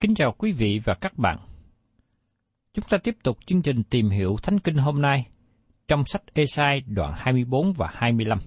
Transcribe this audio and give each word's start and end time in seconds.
Kính 0.00 0.14
chào 0.14 0.32
quý 0.38 0.52
vị 0.52 0.80
và 0.84 0.94
các 0.94 1.18
bạn. 1.18 1.38
Chúng 2.74 2.84
ta 2.90 2.98
tiếp 3.04 3.16
tục 3.22 3.38
chương 3.46 3.62
trình 3.62 3.82
tìm 3.82 4.10
hiểu 4.10 4.36
Thánh 4.42 4.58
Kinh 4.58 4.76
hôm 4.76 5.02
nay 5.02 5.26
trong 5.88 6.04
sách 6.04 6.22
Esai 6.34 6.80
đoạn 6.86 7.12
24 7.16 7.72
và 7.72 7.88
25. 7.92 8.38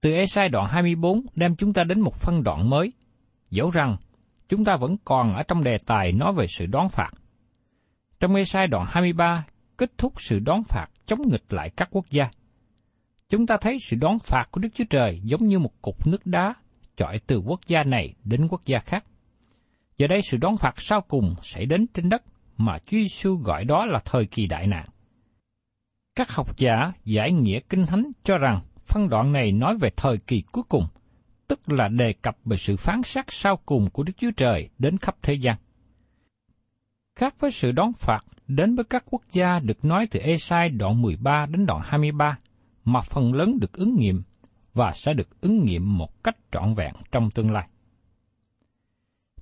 Từ 0.00 0.12
Esai 0.12 0.48
đoạn 0.48 0.66
24 0.70 1.22
đem 1.36 1.56
chúng 1.56 1.72
ta 1.72 1.84
đến 1.84 2.00
một 2.00 2.14
phân 2.16 2.42
đoạn 2.42 2.70
mới, 2.70 2.92
dẫu 3.50 3.70
rằng 3.70 3.96
chúng 4.48 4.64
ta 4.64 4.76
vẫn 4.76 4.96
còn 5.04 5.34
ở 5.34 5.42
trong 5.48 5.64
đề 5.64 5.76
tài 5.86 6.12
nói 6.12 6.32
về 6.32 6.46
sự 6.58 6.66
đón 6.66 6.88
phạt. 6.88 7.10
Trong 8.20 8.34
Esai 8.34 8.66
đoạn 8.66 8.86
23 8.88 9.46
kết 9.76 9.98
thúc 9.98 10.12
sự 10.16 10.38
đón 10.38 10.62
phạt 10.68 10.86
chống 11.06 11.20
nghịch 11.30 11.52
lại 11.52 11.70
các 11.76 11.88
quốc 11.92 12.04
gia. 12.10 12.30
Chúng 13.28 13.46
ta 13.46 13.56
thấy 13.60 13.76
sự 13.80 13.96
đón 14.00 14.18
phạt 14.18 14.44
của 14.50 14.60
Đức 14.60 14.68
Chúa 14.74 14.84
Trời 14.90 15.20
giống 15.24 15.46
như 15.46 15.58
một 15.58 15.82
cục 15.82 16.06
nước 16.06 16.26
đá 16.26 16.54
chọi 16.96 17.20
từ 17.26 17.38
quốc 17.38 17.60
gia 17.66 17.84
này 17.84 18.14
đến 18.24 18.48
quốc 18.48 18.62
gia 18.64 18.78
khác. 18.78 19.04
Giờ 20.00 20.06
đây 20.06 20.22
sự 20.22 20.36
đón 20.36 20.56
phạt 20.56 20.74
sau 20.76 21.00
cùng 21.00 21.34
sẽ 21.42 21.64
đến 21.64 21.86
trên 21.94 22.08
đất 22.08 22.22
mà 22.56 22.78
Chúa 22.78 22.96
Giêsu 22.98 23.34
gọi 23.36 23.64
đó 23.64 23.86
là 23.86 23.98
thời 24.04 24.26
kỳ 24.26 24.46
đại 24.46 24.66
nạn. 24.66 24.84
Các 26.16 26.30
học 26.30 26.58
giả 26.58 26.92
giải 27.04 27.32
nghĩa 27.32 27.60
kinh 27.68 27.82
thánh 27.82 28.10
cho 28.24 28.38
rằng 28.38 28.60
phân 28.86 29.08
đoạn 29.08 29.32
này 29.32 29.52
nói 29.52 29.76
về 29.80 29.90
thời 29.96 30.18
kỳ 30.18 30.42
cuối 30.52 30.64
cùng, 30.68 30.86
tức 31.48 31.72
là 31.72 31.88
đề 31.88 32.12
cập 32.12 32.36
về 32.44 32.56
sự 32.56 32.76
phán 32.76 33.02
xét 33.02 33.24
sau 33.28 33.56
cùng 33.66 33.90
của 33.90 34.02
Đức 34.02 34.12
Chúa 34.16 34.30
Trời 34.36 34.68
đến 34.78 34.98
khắp 34.98 35.16
thế 35.22 35.34
gian. 35.34 35.56
Khác 37.16 37.34
với 37.40 37.50
sự 37.50 37.72
đón 37.72 37.92
phạt 37.92 38.20
đến 38.48 38.74
với 38.74 38.84
các 38.84 39.04
quốc 39.10 39.22
gia 39.32 39.58
được 39.58 39.84
nói 39.84 40.06
từ 40.10 40.20
Esai 40.20 40.68
đoạn 40.68 41.02
13 41.02 41.46
đến 41.46 41.66
đoạn 41.66 41.80
23, 41.84 42.38
mà 42.84 43.00
phần 43.00 43.34
lớn 43.34 43.58
được 43.60 43.72
ứng 43.72 43.96
nghiệm 43.96 44.22
và 44.74 44.92
sẽ 44.94 45.12
được 45.14 45.40
ứng 45.40 45.64
nghiệm 45.64 45.98
một 45.98 46.24
cách 46.24 46.36
trọn 46.52 46.74
vẹn 46.74 46.94
trong 47.12 47.30
tương 47.30 47.50
lai. 47.50 47.68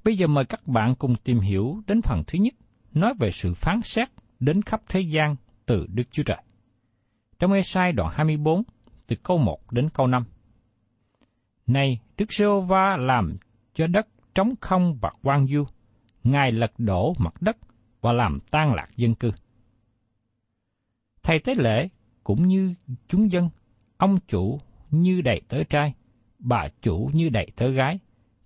Bây 0.08 0.16
giờ 0.16 0.26
mời 0.26 0.44
các 0.44 0.66
bạn 0.66 0.94
cùng 0.94 1.14
tìm 1.14 1.40
hiểu 1.40 1.82
đến 1.86 2.02
phần 2.02 2.22
thứ 2.26 2.38
nhất, 2.38 2.54
nói 2.92 3.14
về 3.20 3.30
sự 3.30 3.54
phán 3.54 3.80
xét 3.82 4.08
đến 4.40 4.62
khắp 4.62 4.80
thế 4.88 5.00
gian 5.00 5.36
từ 5.66 5.86
Đức 5.88 6.02
Chúa 6.10 6.22
Trời. 6.22 6.42
Trong 7.38 7.52
Esai 7.52 7.92
đoạn 7.92 8.12
24, 8.14 8.62
từ 9.06 9.16
câu 9.22 9.38
1 9.38 9.72
đến 9.72 9.88
câu 9.90 10.06
5. 10.06 10.24
Này, 11.66 12.00
Đức 12.16 12.32
giê 12.32 12.46
va 12.68 12.96
làm 12.96 13.36
cho 13.74 13.86
đất 13.86 14.08
trống 14.34 14.54
không 14.60 14.98
và 15.00 15.12
quang 15.22 15.46
du, 15.46 15.64
Ngài 16.24 16.52
lật 16.52 16.72
đổ 16.78 17.12
mặt 17.18 17.42
đất 17.42 17.56
và 18.00 18.12
làm 18.12 18.38
tan 18.50 18.74
lạc 18.74 18.88
dân 18.96 19.14
cư. 19.14 19.32
Thầy 21.22 21.38
tế 21.38 21.54
lễ 21.54 21.88
cũng 22.24 22.46
như 22.46 22.74
chúng 23.08 23.32
dân, 23.32 23.48
ông 23.96 24.18
chủ 24.28 24.60
như 24.90 25.20
đầy 25.20 25.40
tớ 25.48 25.64
trai, 25.64 25.94
bà 26.38 26.68
chủ 26.82 27.10
như 27.12 27.28
đầy 27.28 27.46
tớ 27.56 27.70
gái, 27.70 27.98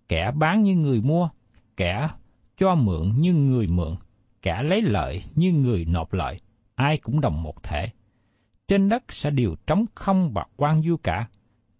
kẻ 0.09 0.31
bán 0.35 0.63
như 0.63 0.75
người 0.75 1.01
mua, 1.01 1.29
kẻ 1.77 2.09
cho 2.57 2.75
mượn 2.75 3.13
như 3.17 3.33
người 3.33 3.67
mượn, 3.67 3.97
kẻ 4.43 4.63
lấy 4.63 4.83
lợi 4.83 5.23
như 5.35 5.53
người 5.53 5.85
nộp 5.85 6.13
lợi, 6.13 6.41
ai 6.75 6.99
cũng 6.99 7.21
đồng 7.21 7.43
một 7.43 7.63
thể. 7.63 7.87
Trên 8.69 8.89
đất 8.89 9.03
sẽ 9.09 9.31
điều 9.31 9.55
trống 9.67 9.85
không 9.95 10.33
và 10.33 10.45
quan 10.57 10.83
du 10.83 10.97
cả, 10.97 11.29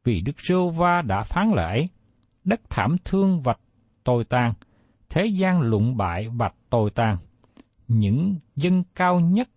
vì 0.05 0.21
Đức 0.21 0.41
Rô 0.41 0.71
Va 0.71 1.03
đã 1.03 1.23
phán 1.23 1.51
lời 1.55 1.65
ấy, 1.65 1.89
đất 2.45 2.61
thảm 2.71 2.97
thương 3.05 3.41
và 3.41 3.55
tồi 4.05 4.25
tàn, 4.25 4.53
thế 5.09 5.27
gian 5.27 5.61
lụng 5.61 5.97
bại 5.97 6.29
và 6.29 6.51
tồi 6.71 6.91
tàn, 6.91 7.17
những 7.89 8.37
dân 8.57 8.85
cao 8.95 9.21
nhất 9.21 9.49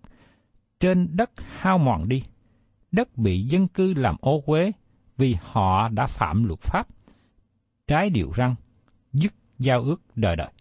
trên 0.79 1.07
đất 1.15 1.31
hao 1.37 1.77
mòn 1.77 2.09
đi, 2.09 2.23
đất 2.91 3.17
bị 3.17 3.41
dân 3.41 3.67
cư 3.67 3.93
làm 3.93 4.15
ô 4.21 4.43
uế 4.45 4.71
vì 5.17 5.35
họ 5.41 5.89
đã 5.89 6.07
phạm 6.07 6.43
luật 6.43 6.59
pháp, 6.59 6.87
trái 7.87 8.09
điều 8.09 8.31
răng, 8.31 8.55
dứt 9.13 9.33
giao 9.59 9.81
ước 9.81 10.01
đời 10.15 10.35
đời. 10.35 10.51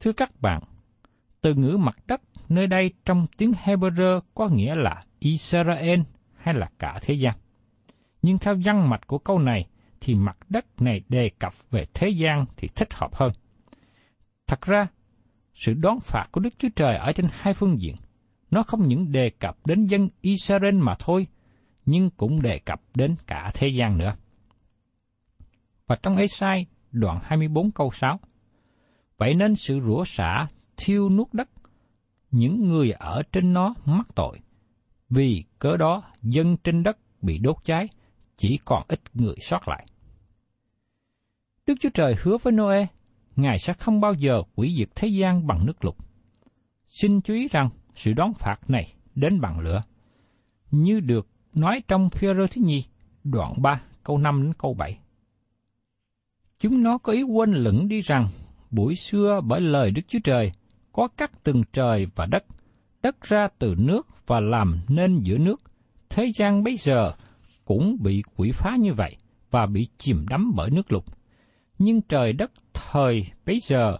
Thưa 0.00 0.12
các 0.12 0.40
bạn, 0.40 0.62
từ 1.40 1.54
ngữ 1.54 1.76
mặt 1.80 1.96
đất 2.06 2.20
nơi 2.48 2.66
đây 2.66 2.92
trong 3.04 3.26
tiếng 3.36 3.52
Hebrew 3.52 4.20
có 4.34 4.48
nghĩa 4.48 4.74
là 4.74 5.04
Israel 5.18 6.00
hay 6.36 6.54
là 6.54 6.70
cả 6.78 6.98
thế 7.02 7.14
gian. 7.14 7.34
Nhưng 8.22 8.38
theo 8.38 8.54
văn 8.64 8.90
mạch 8.90 9.06
của 9.06 9.18
câu 9.18 9.38
này 9.38 9.66
thì 10.00 10.14
mặt 10.14 10.36
đất 10.48 10.66
này 10.80 11.00
đề 11.08 11.30
cập 11.38 11.52
về 11.70 11.86
thế 11.94 12.08
gian 12.08 12.44
thì 12.56 12.68
thích 12.74 12.94
hợp 12.94 13.14
hơn. 13.14 13.32
Thật 14.46 14.60
ra, 14.60 14.86
sự 15.54 15.74
đón 15.74 15.98
phạt 16.00 16.26
của 16.32 16.40
Đức 16.40 16.54
Chúa 16.58 16.68
Trời 16.76 16.96
ở 16.96 17.12
trên 17.12 17.26
hai 17.32 17.54
phương 17.54 17.80
diện. 17.80 17.96
Nó 18.50 18.62
không 18.62 18.86
những 18.86 19.12
đề 19.12 19.30
cập 19.30 19.66
đến 19.66 19.86
dân 19.86 20.08
Israel 20.20 20.74
mà 20.74 20.94
thôi, 20.98 21.26
nhưng 21.86 22.10
cũng 22.10 22.42
đề 22.42 22.58
cập 22.58 22.82
đến 22.94 23.16
cả 23.26 23.50
thế 23.54 23.68
gian 23.68 23.98
nữa. 23.98 24.16
Và 25.86 25.96
trong 26.02 26.16
Ê-sai 26.16 26.66
đoạn 26.92 27.18
24 27.22 27.70
câu 27.70 27.90
6, 27.92 28.20
Vậy 29.18 29.34
nên 29.34 29.56
sự 29.56 29.80
rủa 29.80 30.04
xả 30.04 30.46
thiêu 30.76 31.10
nuốt 31.10 31.28
đất, 31.32 31.48
những 32.30 32.68
người 32.68 32.90
ở 32.90 33.22
trên 33.32 33.52
nó 33.52 33.74
mắc 33.84 34.08
tội. 34.14 34.38
Vì 35.10 35.44
cớ 35.58 35.76
đó 35.76 36.02
dân 36.22 36.56
trên 36.56 36.82
đất 36.82 36.98
bị 37.22 37.38
đốt 37.38 37.56
cháy, 37.64 37.88
chỉ 38.36 38.58
còn 38.64 38.82
ít 38.88 39.00
người 39.14 39.34
sót 39.40 39.68
lại. 39.68 39.86
Đức 41.66 41.74
Chúa 41.80 41.90
Trời 41.94 42.14
hứa 42.22 42.38
với 42.42 42.52
Noe, 42.52 42.86
Ngài 43.36 43.58
sẽ 43.58 43.72
không 43.72 44.00
bao 44.00 44.12
giờ 44.14 44.42
hủy 44.56 44.74
diệt 44.78 44.88
thế 44.94 45.08
gian 45.08 45.46
bằng 45.46 45.66
nước 45.66 45.84
lục. 45.84 45.96
Xin 46.88 47.20
chú 47.20 47.34
ý 47.34 47.48
rằng 47.48 47.70
sự 47.94 48.12
đón 48.12 48.32
phạt 48.34 48.70
này 48.70 48.94
đến 49.14 49.40
bằng 49.40 49.60
lửa. 49.60 49.82
Như 50.70 51.00
được 51.00 51.28
nói 51.54 51.82
trong 51.88 52.10
phi 52.10 52.26
rơ 52.26 52.46
thứ 52.50 52.62
nhì, 52.64 52.84
đoạn 53.24 53.62
3, 53.62 53.82
câu 54.04 54.18
5 54.18 54.42
đến 54.42 54.52
câu 54.58 54.74
7. 54.74 54.98
Chúng 56.62 56.82
nó 56.82 56.98
có 56.98 57.12
ý 57.12 57.22
quên 57.22 57.52
lửng 57.52 57.88
đi 57.88 58.00
rằng, 58.00 58.28
buổi 58.70 58.94
xưa 58.94 59.40
bởi 59.44 59.60
lời 59.60 59.90
Đức 59.90 60.02
Chúa 60.08 60.18
Trời, 60.24 60.52
có 60.92 61.08
cắt 61.16 61.30
từng 61.44 61.62
trời 61.72 62.06
và 62.14 62.26
đất, 62.26 62.44
đất 63.02 63.22
ra 63.22 63.48
từ 63.58 63.74
nước 63.78 64.06
và 64.26 64.40
làm 64.40 64.80
nên 64.88 65.20
giữa 65.22 65.38
nước. 65.38 65.60
Thế 66.10 66.30
gian 66.34 66.62
bây 66.64 66.76
giờ 66.76 67.12
cũng 67.64 67.96
bị 68.02 68.22
quỷ 68.36 68.50
phá 68.54 68.76
như 68.78 68.92
vậy 68.94 69.16
và 69.50 69.66
bị 69.66 69.88
chìm 69.98 70.26
đắm 70.30 70.52
bởi 70.56 70.70
nước 70.70 70.92
lục. 70.92 71.04
Nhưng 71.78 72.02
trời 72.02 72.32
đất 72.32 72.52
thời 72.74 73.26
bấy 73.46 73.60
giờ 73.62 73.96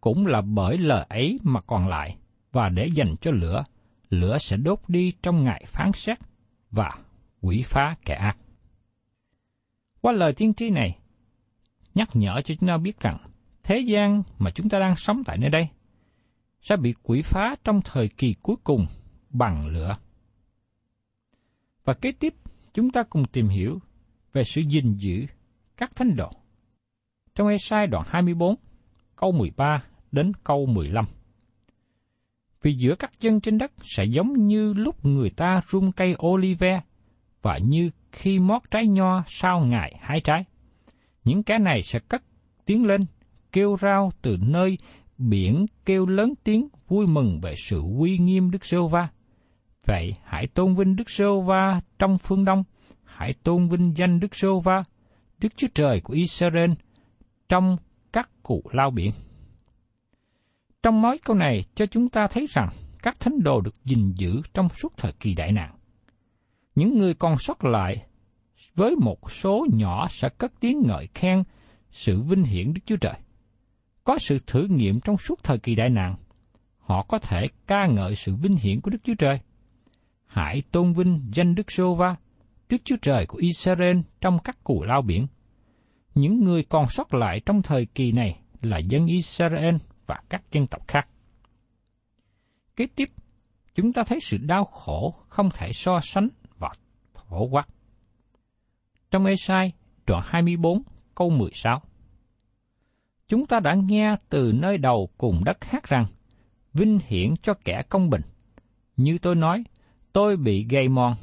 cũng 0.00 0.26
là 0.26 0.40
bởi 0.40 0.78
lời 0.78 1.06
ấy 1.08 1.38
mà 1.42 1.60
còn 1.60 1.88
lại, 1.88 2.16
và 2.52 2.68
để 2.68 2.88
dành 2.94 3.16
cho 3.20 3.30
lửa, 3.30 3.64
lửa 4.10 4.38
sẽ 4.38 4.56
đốt 4.56 4.78
đi 4.88 5.12
trong 5.22 5.44
ngày 5.44 5.64
phán 5.66 5.92
xét 5.94 6.18
và 6.70 6.90
quỷ 7.40 7.62
phá 7.64 7.96
kẻ 8.04 8.14
ác. 8.14 8.36
Qua 10.00 10.12
lời 10.12 10.32
tiên 10.32 10.54
tri 10.54 10.70
này, 10.70 10.99
nhắc 11.94 12.08
nhở 12.14 12.40
cho 12.44 12.54
chúng 12.60 12.68
ta 12.68 12.76
biết 12.76 13.00
rằng 13.00 13.18
thế 13.62 13.78
gian 13.78 14.22
mà 14.38 14.50
chúng 14.50 14.68
ta 14.68 14.78
đang 14.78 14.96
sống 14.96 15.22
tại 15.24 15.38
nơi 15.38 15.50
đây 15.50 15.68
sẽ 16.60 16.76
bị 16.76 16.94
quỷ 17.02 17.22
phá 17.22 17.56
trong 17.64 17.80
thời 17.84 18.08
kỳ 18.08 18.34
cuối 18.42 18.56
cùng 18.64 18.86
bằng 19.30 19.66
lửa. 19.66 19.96
Và 21.84 21.94
kế 21.94 22.12
tiếp, 22.12 22.34
chúng 22.74 22.90
ta 22.90 23.02
cùng 23.02 23.24
tìm 23.24 23.48
hiểu 23.48 23.78
về 24.32 24.44
sự 24.44 24.60
gìn 24.60 24.94
giữ 24.94 25.26
các 25.76 25.90
thánh 25.96 26.16
đồ. 26.16 26.30
Trong 27.34 27.48
Esai 27.48 27.86
đoạn 27.86 28.04
24, 28.08 28.54
câu 29.16 29.32
13 29.32 29.78
đến 30.12 30.32
câu 30.44 30.66
15. 30.66 31.04
Vì 32.62 32.72
giữa 32.72 32.94
các 32.94 33.20
dân 33.20 33.40
trên 33.40 33.58
đất 33.58 33.72
sẽ 33.82 34.04
giống 34.04 34.46
như 34.46 34.72
lúc 34.72 35.04
người 35.04 35.30
ta 35.30 35.60
rung 35.68 35.92
cây 35.92 36.16
olive 36.26 36.80
và 37.42 37.58
như 37.58 37.90
khi 38.12 38.38
mót 38.38 38.62
trái 38.70 38.86
nho 38.86 39.22
sau 39.26 39.60
ngày 39.60 39.94
hái 40.00 40.20
trái. 40.20 40.44
Những 41.30 41.42
cái 41.42 41.58
này 41.58 41.82
sẽ 41.82 41.98
cất 42.08 42.22
tiếng 42.66 42.84
lên, 42.84 43.06
kêu 43.52 43.76
rao 43.80 44.10
từ 44.22 44.36
nơi 44.40 44.78
biển 45.18 45.66
kêu 45.84 46.06
lớn 46.06 46.32
tiếng 46.44 46.68
vui 46.88 47.06
mừng 47.06 47.40
về 47.42 47.54
sự 47.68 47.82
uy 47.98 48.18
nghiêm 48.18 48.50
Đức 48.50 48.64
Sô 48.64 48.88
Va. 48.88 49.08
Vậy 49.86 50.14
hãy 50.24 50.46
tôn 50.46 50.74
vinh 50.74 50.96
Đức 50.96 51.10
Sô 51.10 51.40
Va 51.40 51.80
trong 51.98 52.18
phương 52.18 52.44
Đông, 52.44 52.62
hãy 53.04 53.34
tôn 53.42 53.68
vinh 53.68 53.92
danh 53.96 54.20
Đức 54.20 54.34
Sô 54.34 54.60
Va, 54.60 54.82
Đức 55.40 55.56
Chúa 55.56 55.66
Trời 55.74 56.00
của 56.00 56.14
Israel 56.14 56.70
trong 57.48 57.76
các 58.12 58.30
cụ 58.42 58.62
lao 58.72 58.90
biển. 58.90 59.10
Trong 60.82 61.02
nói 61.02 61.18
câu 61.26 61.36
này 61.36 61.64
cho 61.74 61.86
chúng 61.86 62.08
ta 62.08 62.26
thấy 62.30 62.46
rằng 62.50 62.68
các 63.02 63.20
thánh 63.20 63.42
đồ 63.42 63.60
được 63.60 63.74
gìn 63.84 64.12
giữ 64.16 64.42
trong 64.54 64.68
suốt 64.68 64.92
thời 64.96 65.12
kỳ 65.12 65.34
đại 65.34 65.52
nạn. 65.52 65.74
Những 66.74 66.98
người 66.98 67.14
còn 67.14 67.38
sót 67.38 67.64
lại 67.64 68.06
với 68.74 68.96
một 68.96 69.32
số 69.32 69.66
nhỏ 69.72 70.08
sẽ 70.10 70.28
cất 70.38 70.52
tiếng 70.60 70.82
ngợi 70.86 71.08
khen 71.14 71.42
sự 71.90 72.22
vinh 72.22 72.44
hiển 72.44 72.72
Đức 72.72 72.80
Chúa 72.86 72.96
Trời. 72.96 73.14
Có 74.04 74.18
sự 74.18 74.38
thử 74.46 74.66
nghiệm 74.70 75.00
trong 75.00 75.16
suốt 75.16 75.42
thời 75.42 75.58
kỳ 75.58 75.74
đại 75.74 75.90
nạn, 75.90 76.16
họ 76.78 77.02
có 77.02 77.18
thể 77.18 77.46
ca 77.66 77.86
ngợi 77.86 78.14
sự 78.14 78.34
vinh 78.34 78.56
hiển 78.56 78.80
của 78.80 78.90
Đức 78.90 78.98
Chúa 79.04 79.14
Trời. 79.18 79.40
Hãy 80.26 80.62
tôn 80.72 80.92
vinh 80.92 81.30
danh 81.32 81.54
Đức 81.54 81.70
Sô 81.70 81.94
Va, 81.94 82.16
Đức 82.68 82.76
Chúa 82.84 82.96
Trời 83.02 83.26
của 83.26 83.38
Israel 83.38 83.98
trong 84.20 84.38
các 84.44 84.64
cù 84.64 84.82
lao 84.82 85.02
biển. 85.02 85.26
Những 86.14 86.44
người 86.44 86.62
còn 86.62 86.86
sót 86.86 87.14
lại 87.14 87.40
trong 87.46 87.62
thời 87.62 87.86
kỳ 87.86 88.12
này 88.12 88.40
là 88.62 88.78
dân 88.78 89.06
Israel 89.06 89.74
và 90.06 90.20
các 90.28 90.42
dân 90.52 90.66
tộc 90.66 90.88
khác. 90.88 91.08
Kế 92.76 92.86
tiếp, 92.86 93.10
chúng 93.74 93.92
ta 93.92 94.02
thấy 94.06 94.18
sự 94.20 94.36
đau 94.36 94.64
khổ 94.64 95.14
không 95.28 95.48
thể 95.54 95.72
so 95.72 96.00
sánh 96.02 96.28
và 96.58 96.68
phổ 97.14 97.48
quát. 97.48 97.66
Trong 99.10 99.24
Esai 99.24 99.72
đoạn 100.06 100.22
24, 100.26 100.82
câu 101.14 101.30
16. 101.30 101.82
Chúng 103.28 103.46
ta 103.46 103.60
đã 103.60 103.74
nghe 103.74 104.16
từ 104.28 104.52
nơi 104.52 104.78
đầu 104.78 105.08
cùng 105.18 105.44
đất 105.44 105.64
hát 105.64 105.88
rằng, 105.88 106.06
vinh 106.72 106.98
hiển 107.06 107.34
cho 107.42 107.54
kẻ 107.64 107.82
công 107.88 108.10
bình. 108.10 108.22
Như 108.96 109.18
tôi 109.18 109.34
nói, 109.34 109.64
tôi 110.12 110.36
bị 110.36 110.66
gây 110.70 110.88
mòn, 110.88 111.14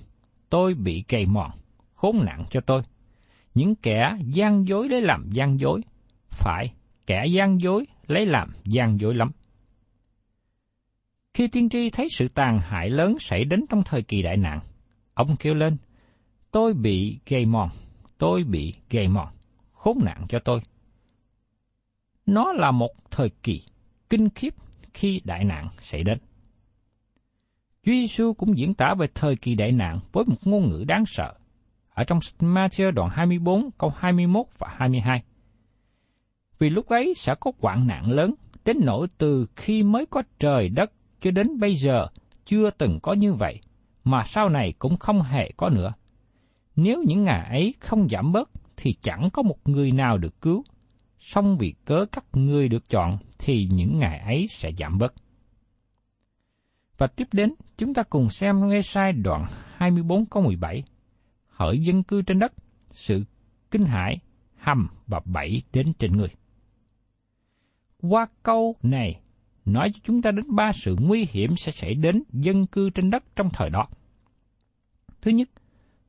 tôi 0.49 0.73
bị 0.73 1.03
gầy 1.07 1.25
mòn, 1.25 1.51
khốn 1.93 2.25
nạn 2.25 2.45
cho 2.49 2.61
tôi. 2.61 2.81
Những 3.53 3.75
kẻ 3.75 4.17
gian 4.25 4.67
dối 4.67 4.89
lấy 4.89 5.01
làm 5.01 5.29
gian 5.31 5.59
dối, 5.59 5.81
phải, 6.29 6.73
kẻ 7.05 7.25
gian 7.25 7.61
dối 7.61 7.85
lấy 8.07 8.25
làm 8.25 8.51
gian 8.63 8.99
dối 8.99 9.15
lắm. 9.15 9.31
Khi 11.33 11.47
tiên 11.47 11.69
tri 11.69 11.89
thấy 11.89 12.07
sự 12.11 12.27
tàn 12.27 12.59
hại 12.59 12.89
lớn 12.89 13.15
xảy 13.19 13.43
đến 13.43 13.65
trong 13.69 13.83
thời 13.83 14.01
kỳ 14.01 14.21
đại 14.21 14.37
nạn, 14.37 14.59
ông 15.13 15.35
kêu 15.39 15.53
lên, 15.53 15.77
tôi 16.51 16.73
bị 16.73 17.19
gây 17.25 17.45
mòn, 17.45 17.69
tôi 18.17 18.43
bị 18.43 18.73
gây 18.89 19.07
mòn, 19.07 19.27
khốn 19.73 19.97
nạn 20.03 20.25
cho 20.29 20.39
tôi. 20.39 20.61
Nó 22.25 22.53
là 22.53 22.71
một 22.71 22.91
thời 23.11 23.29
kỳ 23.29 23.61
kinh 24.09 24.29
khiếp 24.29 24.53
khi 24.93 25.21
đại 25.23 25.43
nạn 25.43 25.69
xảy 25.79 26.03
đến. 26.03 26.17
Chúa 27.83 27.91
Giêsu 27.91 28.33
cũng 28.33 28.57
diễn 28.57 28.73
tả 28.73 28.93
về 28.93 29.07
thời 29.15 29.35
kỳ 29.35 29.55
đại 29.55 29.71
nạn 29.71 29.99
với 30.11 30.23
một 30.27 30.47
ngôn 30.47 30.69
ngữ 30.69 30.83
đáng 30.87 31.05
sợ. 31.05 31.33
Ở 31.89 32.03
trong 32.03 32.21
sách 32.21 32.35
Matthew 32.39 32.91
đoạn 32.91 33.09
24 33.09 33.69
câu 33.77 33.93
21 33.97 34.45
và 34.57 34.67
22. 34.77 35.23
Vì 36.59 36.69
lúc 36.69 36.87
ấy 36.87 37.13
sẽ 37.15 37.35
có 37.39 37.51
quạng 37.51 37.87
nạn 37.87 38.11
lớn, 38.11 38.33
đến 38.65 38.77
nỗi 38.83 39.07
từ 39.17 39.45
khi 39.55 39.83
mới 39.83 40.05
có 40.05 40.23
trời 40.39 40.69
đất 40.69 40.91
cho 41.21 41.31
đến 41.31 41.59
bây 41.59 41.75
giờ 41.75 42.07
chưa 42.45 42.69
từng 42.69 42.99
có 43.03 43.13
như 43.13 43.33
vậy, 43.33 43.59
mà 44.03 44.23
sau 44.23 44.49
này 44.49 44.73
cũng 44.79 44.97
không 44.97 45.21
hề 45.21 45.51
có 45.57 45.69
nữa. 45.69 45.93
Nếu 46.77 47.03
những 47.07 47.23
ngài 47.23 47.49
ấy 47.49 47.73
không 47.79 48.09
giảm 48.09 48.31
bớt, 48.31 48.49
thì 48.77 48.93
chẳng 49.01 49.29
có 49.33 49.41
một 49.41 49.69
người 49.69 49.91
nào 49.91 50.17
được 50.17 50.41
cứu. 50.41 50.63
Song 51.19 51.57
vì 51.57 51.73
cớ 51.85 52.05
các 52.11 52.25
ngươi 52.33 52.69
được 52.69 52.89
chọn, 52.89 53.17
thì 53.39 53.67
những 53.71 53.99
ngày 53.99 54.19
ấy 54.19 54.45
sẽ 54.49 54.71
giảm 54.77 54.97
bớt. 54.97 55.13
Và 56.97 57.07
tiếp 57.07 57.27
đến, 57.31 57.53
chúng 57.77 57.93
ta 57.93 58.03
cùng 58.03 58.29
xem 58.29 58.67
nghe 58.67 58.81
sai 58.81 59.13
đoạn 59.13 59.45
24 59.75 60.25
câu 60.25 60.43
17. 60.43 60.83
Hỡi 61.47 61.79
dân 61.79 62.03
cư 62.03 62.21
trên 62.21 62.39
đất, 62.39 62.53
sự 62.91 63.23
kinh 63.71 63.85
hãi, 63.85 64.17
hầm 64.57 64.87
và 65.07 65.21
bẫy 65.25 65.61
đến 65.73 65.93
trên 65.99 66.17
người. 66.17 66.29
Qua 68.01 68.27
câu 68.43 68.75
này, 68.83 69.19
nói 69.65 69.91
cho 69.93 69.99
chúng 70.03 70.21
ta 70.21 70.31
đến 70.31 70.55
ba 70.55 70.71
sự 70.73 70.95
nguy 70.99 71.27
hiểm 71.31 71.55
sẽ 71.55 71.71
xảy 71.71 71.93
đến 71.93 72.23
dân 72.33 72.67
cư 72.67 72.89
trên 72.89 73.09
đất 73.09 73.23
trong 73.35 73.49
thời 73.53 73.69
đó. 73.69 73.85
Thứ 75.21 75.31
nhất, 75.31 75.49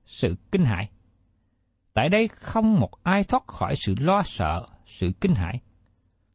sự 0.09 0.37
kinh 0.53 0.65
hãi. 0.65 0.89
Tại 1.95 2.09
đây 2.09 2.29
không 2.29 2.81
một 2.81 2.91
ai 3.03 3.25
thoát 3.25 3.47
khỏi 3.47 3.75
sự 3.77 3.95
lo 4.01 4.23
sợ, 4.23 4.67
sự 4.87 5.13
kinh 5.21 5.35
hãi. 5.35 5.61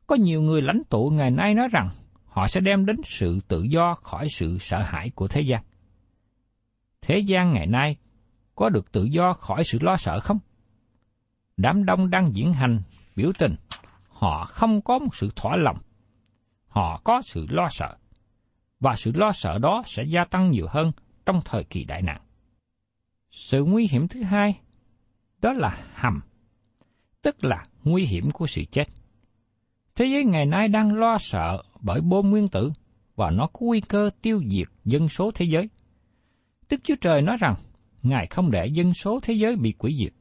Có 0.08 0.15
nhiều 0.15 0.42
người 0.42 0.62
lãnh 0.62 0.82
tụ 0.89 1.10
ngày 1.10 1.32
nay 1.32 1.53
nói 1.53 1.68
rằng 1.72 1.89
họ 2.25 2.48
sẽ 2.48 2.62
đem 2.62 2.86
đến 2.86 2.98
sự 3.03 3.39
tự 3.48 3.63
do 3.63 3.96
khỏi 3.96 4.27
sự 4.30 4.58
sợ 4.60 4.80
hãi 4.80 5.12
của 5.15 5.27
thế 5.27 5.42
gian. 5.42 5.63
Thế 7.01 7.20
gian 7.20 7.53
ngày 7.53 7.68
nay 7.68 7.96
có 8.56 8.70
được 8.70 8.92
tự 8.92 9.03
do 9.03 9.34
khỏi 9.34 9.63
sự 9.63 9.77
lo 9.82 9.96
sợ 9.96 10.20
không? 10.20 10.39
Đám 11.58 11.86
đông 11.86 12.10
đang 12.10 12.36
diễn 12.36 12.53
hành, 12.53 12.82
biểu 13.15 13.32
tình, 13.39 13.56
họ 14.10 14.46
không 14.46 14.82
có 14.82 15.00
một 15.00 15.15
sự 15.15 15.30
thỏa 15.36 15.56
lòng. 15.56 15.77
Họ 16.68 17.01
có 17.03 17.22
sự 17.25 17.46
lo 17.50 17.68
sợ. 17.72 17.96
Và 18.80 18.96
sự 18.96 19.12
lo 19.15 19.32
sợ 19.32 19.58
đó 19.60 19.84
sẽ 19.86 20.03
gia 20.03 20.25
tăng 20.25 20.51
nhiều 20.51 20.65
hơn 20.70 20.92
trong 21.25 21.42
thời 21.46 21.63
kỳ 21.63 21.84
đại 21.84 22.01
nạn. 22.01 22.22
Sự 23.34 23.63
nguy 23.63 23.88
hiểm 23.92 24.08
thứ 24.08 24.24
hai, 24.24 24.60
đó 25.42 25.54
là 25.54 25.88
hầm, 25.94 26.22
tức 27.22 27.44
là 27.44 27.66
nguy 27.84 28.06
hiểm 28.06 28.32
của 28.32 28.48
sự 28.48 28.63
chết. 28.72 28.84
Thế 29.96 30.06
giới 30.06 30.24
ngày 30.25 30.46
nay 30.46 30.68
đang 30.68 30.96
lo 30.96 31.18
sợ 31.18 31.63
bởi 31.82 32.02
bom 32.02 32.30
nguyên 32.30 32.48
tử 32.48 32.72
và 33.16 33.30
nó 33.30 33.48
có 33.48 33.60
nguy 33.60 33.82
cơ 33.82 34.10
tiêu 34.22 34.42
diệt 34.50 34.68
dân 34.86 35.10
số 35.10 35.32
thế 35.36 35.46
giới. 35.50 35.70
Đức 36.70 36.82
Chúa 36.84 36.96
Trời 37.02 37.22
nói 37.22 37.38
rằng, 37.40 37.56
Ngài 38.04 38.28
không 38.28 38.52
để 38.52 38.68
dân 38.68 38.94
số 38.94 39.20
thế 39.24 39.34
giới 39.34 39.56
bị 39.56 39.74
quỷ 39.78 39.96
diệt. 40.00 40.13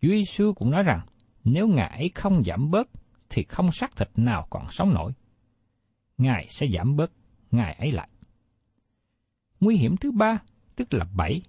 Chúa 0.00 0.08
Giêsu 0.08 0.52
cũng 0.52 0.70
nói 0.70 0.82
rằng, 0.82 1.00
nếu 1.44 1.68
Ngài 1.68 1.88
ấy 1.88 2.10
không 2.14 2.44
giảm 2.44 2.70
bớt, 2.70 2.88
thì 3.30 3.42
không 3.42 3.72
xác 3.72 3.96
thịt 3.96 4.08
nào 4.16 4.46
còn 4.50 4.66
sống 4.70 4.94
nổi. 4.94 5.12
Ngài 6.18 6.46
sẽ 6.48 6.66
giảm 6.74 6.96
bớt 6.96 7.12
Ngài 7.50 7.74
ấy 7.74 7.92
lại. 7.92 8.08
Nguy 9.60 9.76
hiểm 9.76 9.96
thứ 9.96 10.12
ba, 10.12 10.38
tức 10.76 10.94
là 10.94 11.04
bảy, 11.16 11.42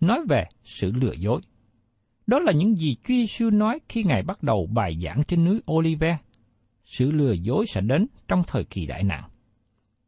nói 0.00 0.20
về 0.28 0.44
sự 0.64 0.92
lừa 0.92 1.12
dối. 1.12 1.40
Đó 2.26 2.38
là 2.38 2.52
những 2.52 2.76
gì 2.76 2.96
Chúa 2.96 3.14
Giêsu 3.14 3.50
nói 3.50 3.80
khi 3.88 4.04
Ngài 4.04 4.22
bắt 4.22 4.42
đầu 4.42 4.68
bài 4.72 4.98
giảng 5.04 5.22
trên 5.28 5.44
núi 5.44 5.60
Olive. 5.72 6.18
Sự 6.84 7.10
lừa 7.10 7.32
dối 7.32 7.66
sẽ 7.66 7.80
đến 7.80 8.06
trong 8.28 8.42
thời 8.46 8.64
kỳ 8.64 8.86
đại 8.86 9.02
nạn. 9.02 9.30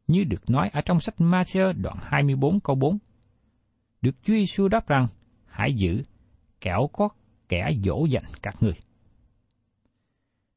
Như 0.07 0.23
được 0.23 0.49
nói 0.49 0.69
ở 0.73 0.81
trong 0.81 0.99
sách 0.99 1.15
Matthew 1.17 1.73
đoạn 1.81 1.97
24 2.01 2.59
câu 2.59 2.75
4. 2.75 2.97
Được 4.01 4.15
Chúa 4.23 4.33
Giêsu 4.33 4.67
đáp 4.67 4.87
rằng, 4.87 5.07
hãy 5.45 5.73
giữ, 5.73 6.03
kẻo 6.61 6.89
có 6.93 7.09
kẻ 7.49 7.71
dỗ 7.83 8.05
dành 8.05 8.25
các 8.41 8.55
người. 8.63 8.75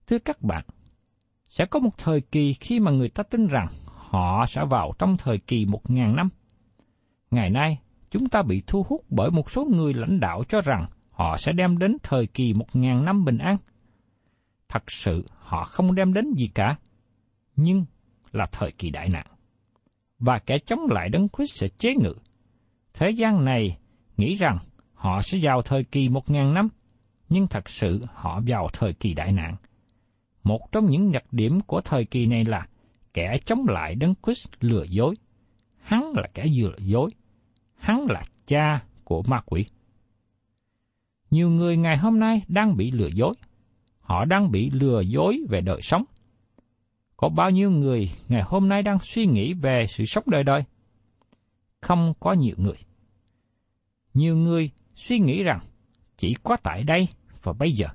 Thưa 0.06 0.18
các 0.18 0.42
bạn, 0.42 0.64
Sẽ 1.52 1.66
có 1.66 1.78
một 1.78 1.98
thời 1.98 2.20
kỳ 2.20 2.54
khi 2.54 2.80
mà 2.80 2.90
người 2.90 3.08
ta 3.08 3.22
tin 3.22 3.46
rằng 3.46 3.66
họ 3.86 4.46
sẽ 4.46 4.64
vào 4.70 4.92
trong 4.98 5.16
thời 5.16 5.38
kỳ 5.38 5.66
một 5.66 5.90
ngàn 5.90 6.16
năm. 6.16 6.28
Ngày 7.30 7.50
nay, 7.50 7.78
chúng 8.12 8.28
ta 8.28 8.42
bị 8.42 8.62
thu 8.66 8.82
hút 8.88 9.04
bởi 9.08 9.30
một 9.30 9.50
số 9.50 9.64
người 9.64 9.94
lãnh 9.94 10.20
đạo 10.20 10.42
cho 10.48 10.60
rằng 10.60 10.86
họ 11.10 11.36
sẽ 11.36 11.52
đem 11.52 11.78
đến 11.78 11.96
thời 12.02 12.26
kỳ 12.26 12.52
một 12.54 12.76
ngàn 12.76 13.04
năm 13.04 13.24
bình 13.24 13.38
an. 13.38 13.56
Thật 14.68 14.90
sự 14.90 15.26
họ 15.38 15.64
không 15.64 15.94
đem 15.94 16.12
đến 16.12 16.32
gì 16.36 16.48
cả, 16.54 16.76
nhưng 17.56 17.84
là 18.32 18.46
thời 18.52 18.72
kỳ 18.72 18.90
đại 18.90 19.08
nạn. 19.08 19.26
Và 20.18 20.38
kẻ 20.38 20.58
chống 20.66 20.80
lại 20.90 21.08
Đấng 21.08 21.28
Christ 21.28 21.54
sẽ 21.54 21.68
chế 21.68 21.94
ngự. 21.94 22.14
Thế 22.94 23.10
gian 23.10 23.44
này 23.44 23.78
nghĩ 24.16 24.34
rằng 24.34 24.58
họ 24.94 25.22
sẽ 25.22 25.38
vào 25.42 25.62
thời 25.62 25.84
kỳ 25.84 26.08
một 26.08 26.30
ngàn 26.30 26.54
năm, 26.54 26.68
nhưng 27.28 27.46
thật 27.46 27.68
sự 27.68 28.06
họ 28.14 28.40
vào 28.46 28.68
thời 28.72 28.92
kỳ 28.92 29.14
đại 29.14 29.32
nạn. 29.32 29.56
Một 30.42 30.72
trong 30.72 30.86
những 30.86 31.10
nhặt 31.10 31.24
điểm 31.30 31.60
của 31.60 31.80
thời 31.80 32.04
kỳ 32.04 32.26
này 32.26 32.44
là 32.44 32.66
kẻ 33.14 33.38
chống 33.44 33.64
lại 33.68 33.94
Đấng 33.94 34.14
Christ 34.22 34.48
lừa 34.60 34.84
dối. 34.84 35.14
Hắn 35.82 36.12
là 36.16 36.28
kẻ 36.34 36.44
lừa 36.44 36.76
dối. 36.78 37.10
Hắn 37.82 38.06
là 38.08 38.22
cha 38.46 38.84
của 39.04 39.22
ma 39.22 39.40
quỷ. 39.46 39.66
Nhiều 41.30 41.50
người 41.50 41.76
ngày 41.76 41.96
hôm 41.96 42.18
nay 42.18 42.42
đang 42.48 42.76
bị 42.76 42.90
lừa 42.90 43.08
dối. 43.14 43.34
Họ 44.00 44.24
đang 44.24 44.50
bị 44.50 44.70
lừa 44.70 45.00
dối 45.00 45.40
về 45.48 45.60
đời 45.60 45.82
sống. 45.82 46.04
Có 47.16 47.28
bao 47.28 47.50
nhiêu 47.50 47.70
người 47.70 48.10
ngày 48.28 48.42
hôm 48.42 48.68
nay 48.68 48.82
đang 48.82 48.98
suy 48.98 49.26
nghĩ 49.26 49.52
về 49.52 49.86
sự 49.88 50.04
sống 50.04 50.24
đời 50.26 50.44
đời? 50.44 50.64
Không 51.80 52.12
có 52.20 52.32
nhiều 52.32 52.54
người. 52.58 52.76
Nhiều 54.14 54.36
người 54.36 54.70
suy 54.94 55.18
nghĩ 55.18 55.42
rằng 55.42 55.60
chỉ 56.16 56.36
có 56.42 56.56
tại 56.62 56.84
đây 56.84 57.08
và 57.42 57.52
bây 57.52 57.72
giờ. 57.72 57.86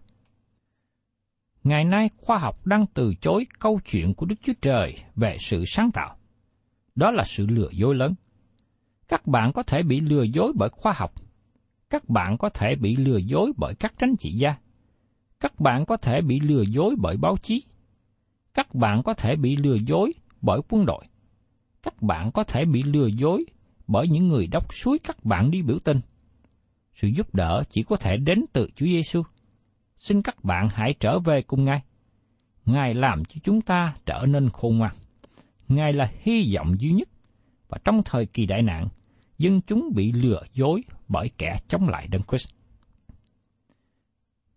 Ngày 1.63 1.84
nay 1.84 2.10
khoa 2.17 2.38
học 2.38 2.65
đang 2.65 2.86
từ 2.94 3.13
chối 3.22 3.46
câu 3.60 3.79
chuyện 3.91 4.13
của 4.13 4.25
Đức 4.25 4.36
Chúa 4.44 4.53
Trời 4.62 4.96
về 5.15 5.38
sự 5.39 5.63
sáng 5.67 5.91
tạo. 5.91 6.17
Đó 6.96 7.12
là 7.12 7.24
sự 7.24 7.48
lừa 7.50 7.70
dối 7.72 7.96
lớn. 7.96 8.15
Các 9.08 9.28
bạn 9.28 9.52
có 9.54 9.64
thể 9.64 9.84
bị 9.84 10.00
lừa 10.00 10.24
dối 10.24 10.54
bởi 10.56 10.70
khoa 10.70 10.94
học. 10.96 11.14
Các 11.90 12.10
bạn 12.10 12.38
có 12.38 12.50
thể 12.50 12.76
bị 12.82 12.96
lừa 12.96 13.18
dối 13.18 13.52
bởi 13.58 13.76
các 13.76 13.94
tránh 13.98 14.16
trị 14.20 14.32
gia. 14.32 14.56
Các 15.40 15.60
bạn 15.60 15.86
có 15.86 15.98
thể 15.98 16.22
bị 16.22 16.40
lừa 16.40 16.62
dối 16.62 16.96
bởi 16.98 17.18
báo 17.18 17.38
chí. 17.42 17.64
Các 18.54 18.76
bạn 18.76 19.04
có 19.04 19.14
thể 19.14 19.36
bị 19.36 19.56
lừa 19.56 19.76
dối 19.76 20.14
bởi 20.42 20.60
quân 20.70 20.86
đội. 20.86 21.06
Các 21.84 22.02
bạn 22.02 22.32
có 22.32 22.44
thể 22.44 22.66
bị 22.66 22.84
lừa 22.84 23.08
dối 23.08 23.46
bởi 23.88 24.08
những 24.08 24.28
người 24.28 24.48
đốc 24.48 24.74
suối 24.74 25.00
các 25.04 25.26
bạn 25.26 25.52
đi 25.52 25.62
biểu 25.62 25.80
tình. 25.84 26.00
Sự 26.96 27.08
giúp 27.08 27.36
đỡ 27.36 27.64
chỉ 27.70 27.84
có 27.84 27.96
thể 27.96 28.16
đến 28.18 28.46
từ 28.54 28.70
Chúa 28.76 28.86
Giêsu. 28.86 29.24
Xin 29.98 30.22
các 30.22 30.44
bạn 30.44 30.68
hãy 30.72 30.94
trở 31.00 31.20
về 31.20 31.42
cùng 31.42 31.66
Ngài. 31.66 31.82
Ngài 32.66 32.94
làm 32.94 33.26
cho 33.26 33.40
chúng 33.44 33.62
ta 33.62 33.96
trở 34.06 34.26
nên 34.28 34.50
khôn 34.50 34.78
ngoan. 34.78 34.94
Ngài 35.68 35.94
là 35.94 36.12
hy 36.22 36.56
vọng 36.56 36.76
duy 36.80 36.92
nhất. 36.92 37.10
Và 37.70 37.78
trong 37.86 38.02
thời 38.06 38.26
kỳ 38.26 38.46
đại 38.46 38.62
nạn, 38.62 38.88
dân 39.38 39.62
chúng 39.62 39.89
bị 39.96 40.12
lừa 40.12 40.41
dối 40.53 40.84
bởi 41.08 41.32
kẻ 41.38 41.60
chống 41.67 41.89
lại 41.89 42.08
Đấng 42.08 42.24
Christ. 42.24 42.50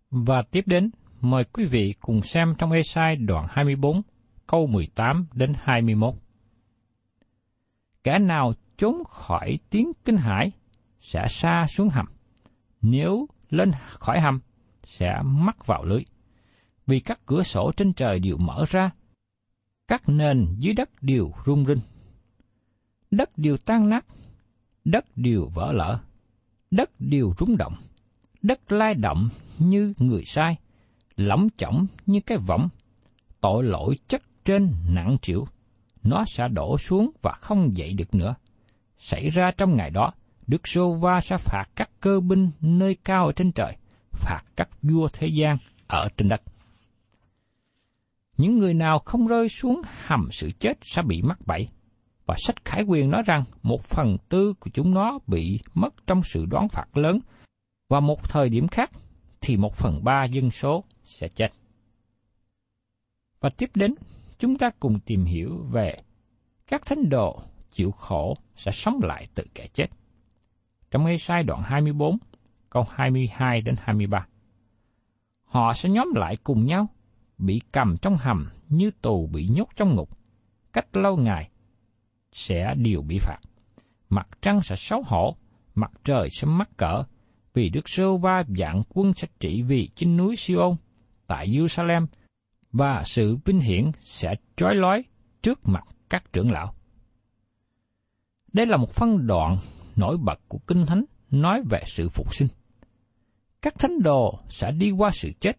Và 0.09 0.41
tiếp 0.51 0.63
đến, 0.67 0.89
mời 1.21 1.43
quý 1.43 1.65
vị 1.65 1.95
cùng 1.99 2.21
xem 2.21 2.53
trong 2.57 2.71
Esai 2.71 3.15
đoạn 3.15 3.45
24, 3.49 4.01
câu 4.47 4.67
18 4.67 5.27
đến 5.33 5.53
21. 5.57 6.13
Kẻ 8.03 8.19
nào 8.19 8.53
trốn 8.77 9.03
khỏi 9.09 9.59
tiếng 9.69 9.91
kinh 10.05 10.17
hãi 10.17 10.51
sẽ 11.01 11.27
xa 11.29 11.65
xuống 11.69 11.89
hầm. 11.89 12.05
Nếu 12.81 13.27
lên 13.49 13.71
khỏi 13.99 14.19
hầm, 14.19 14.39
sẽ 14.83 15.21
mắc 15.23 15.65
vào 15.65 15.83
lưới. 15.83 16.03
Vì 16.87 16.99
các 16.99 17.19
cửa 17.25 17.43
sổ 17.43 17.71
trên 17.77 17.93
trời 17.93 18.19
đều 18.19 18.37
mở 18.37 18.65
ra, 18.69 18.91
các 19.87 20.01
nền 20.07 20.55
dưới 20.57 20.73
đất 20.73 20.89
đều 21.01 21.31
rung 21.45 21.65
rinh. 21.65 21.79
Đất 23.11 23.37
đều 23.37 23.57
tan 23.57 23.89
nát, 23.89 24.05
đất 24.85 25.05
đều 25.15 25.49
vỡ 25.53 25.71
lở, 25.71 25.99
đất 26.71 26.89
đều 26.99 27.33
rung 27.39 27.57
động, 27.57 27.73
đất 28.41 28.71
lai 28.71 28.93
động 28.93 29.29
như 29.59 29.93
người 29.97 30.23
sai, 30.25 30.55
lỏng 31.15 31.47
chỏng 31.57 31.87
như 32.05 32.19
cái 32.25 32.37
võng, 32.37 32.69
tội 33.41 33.63
lỗi 33.63 33.95
chất 34.07 34.21
trên 34.45 34.73
nặng 34.89 35.17
chịu, 35.21 35.47
nó 36.03 36.23
sẽ 36.27 36.47
đổ 36.47 36.77
xuống 36.77 37.11
và 37.21 37.33
không 37.41 37.77
dậy 37.77 37.93
được 37.93 38.15
nữa. 38.15 38.35
Xảy 38.97 39.29
ra 39.29 39.51
trong 39.57 39.75
ngày 39.75 39.89
đó, 39.89 40.11
Đức 40.47 40.67
Sô 40.67 40.93
Va 40.93 41.19
sẽ 41.21 41.37
phạt 41.37 41.65
các 41.75 41.89
cơ 41.99 42.19
binh 42.19 42.49
nơi 42.61 42.97
cao 43.03 43.25
ở 43.25 43.31
trên 43.31 43.51
trời, 43.51 43.77
phạt 44.11 44.41
các 44.55 44.69
vua 44.81 45.07
thế 45.13 45.27
gian 45.27 45.57
ở 45.87 46.09
trên 46.17 46.29
đất. 46.29 46.41
Những 48.37 48.57
người 48.57 48.73
nào 48.73 48.99
không 48.99 49.27
rơi 49.27 49.49
xuống 49.49 49.81
hầm 50.05 50.27
sự 50.31 50.51
chết 50.59 50.73
sẽ 50.81 51.01
bị 51.01 51.21
mắc 51.21 51.39
bẫy. 51.45 51.67
Và 52.25 52.35
sách 52.37 52.65
Khải 52.65 52.83
Quyền 52.83 53.09
nói 53.09 53.23
rằng 53.25 53.43
một 53.63 53.83
phần 53.83 54.17
tư 54.29 54.53
của 54.59 54.69
chúng 54.73 54.93
nó 54.93 55.19
bị 55.27 55.59
mất 55.73 56.07
trong 56.07 56.21
sự 56.23 56.45
đoán 56.45 56.69
phạt 56.69 56.97
lớn, 56.97 57.19
và 57.89 57.99
một 57.99 58.29
thời 58.29 58.49
điểm 58.49 58.67
khác 58.67 58.91
thì 59.41 59.57
một 59.57 59.75
phần 59.75 60.03
ba 60.03 60.25
dân 60.25 60.51
số 60.51 60.83
sẽ 61.03 61.27
chết. 61.27 61.51
Và 63.39 63.49
tiếp 63.49 63.69
đến, 63.75 63.95
chúng 64.39 64.57
ta 64.57 64.69
cùng 64.79 64.99
tìm 64.99 65.25
hiểu 65.25 65.65
về 65.71 65.97
các 66.67 66.85
thánh 66.85 67.09
đồ 67.09 67.41
chịu 67.71 67.91
khổ 67.91 68.35
sẽ 68.55 68.71
sống 68.71 68.99
lại 69.03 69.27
từ 69.35 69.43
kẻ 69.53 69.67
chết. 69.73 69.87
Trong 70.91 71.03
ngay 71.03 71.17
sai 71.17 71.43
đoạn 71.43 71.61
24, 71.63 72.17
câu 72.69 72.85
22 72.89 73.61
đến 73.61 73.75
23. 73.79 74.27
Họ 75.43 75.73
sẽ 75.73 75.89
nhóm 75.89 76.13
lại 76.15 76.37
cùng 76.43 76.65
nhau, 76.65 76.87
bị 77.37 77.61
cầm 77.71 77.97
trong 78.01 78.17
hầm 78.17 78.49
như 78.69 78.91
tù 79.01 79.27
bị 79.27 79.47
nhốt 79.47 79.67
trong 79.75 79.95
ngục. 79.95 80.17
Cách 80.73 80.97
lâu 80.97 81.17
ngày, 81.17 81.50
sẽ 82.31 82.73
đều 82.77 83.01
bị 83.01 83.17
phạt. 83.19 83.39
Mặt 84.09 84.27
trăng 84.41 84.61
sẽ 84.61 84.75
xấu 84.75 85.03
hổ, 85.05 85.35
mặt 85.75 85.91
trời 86.03 86.27
sẽ 86.29 86.47
mắc 86.47 86.69
cỡ, 86.77 87.03
vì 87.53 87.69
Đức 87.69 87.89
Sơ 87.89 88.17
Va 88.17 88.43
dạng 88.57 88.83
quân 88.89 89.13
sẽ 89.13 89.27
trị 89.39 89.61
vì 89.61 89.89
trên 89.95 90.17
núi 90.17 90.35
Siôn 90.35 90.75
tại 91.27 91.47
Jerusalem 91.47 92.07
và 92.71 93.03
sự 93.05 93.37
vinh 93.45 93.59
hiển 93.59 93.91
sẽ 93.99 94.35
trói 94.55 94.75
lói 94.75 95.03
trước 95.41 95.59
mặt 95.63 95.83
các 96.09 96.33
trưởng 96.33 96.51
lão. 96.51 96.73
Đây 98.53 98.65
là 98.65 98.77
một 98.77 98.89
phân 98.89 99.27
đoạn 99.27 99.57
nổi 99.95 100.17
bật 100.17 100.39
của 100.47 100.57
Kinh 100.67 100.85
Thánh 100.85 101.05
nói 101.31 101.61
về 101.69 101.81
sự 101.87 102.09
phục 102.09 102.35
sinh. 102.35 102.47
Các 103.61 103.79
thánh 103.79 104.01
đồ 104.01 104.39
sẽ 104.49 104.71
đi 104.71 104.91
qua 104.91 105.09
sự 105.13 105.31
chết, 105.39 105.57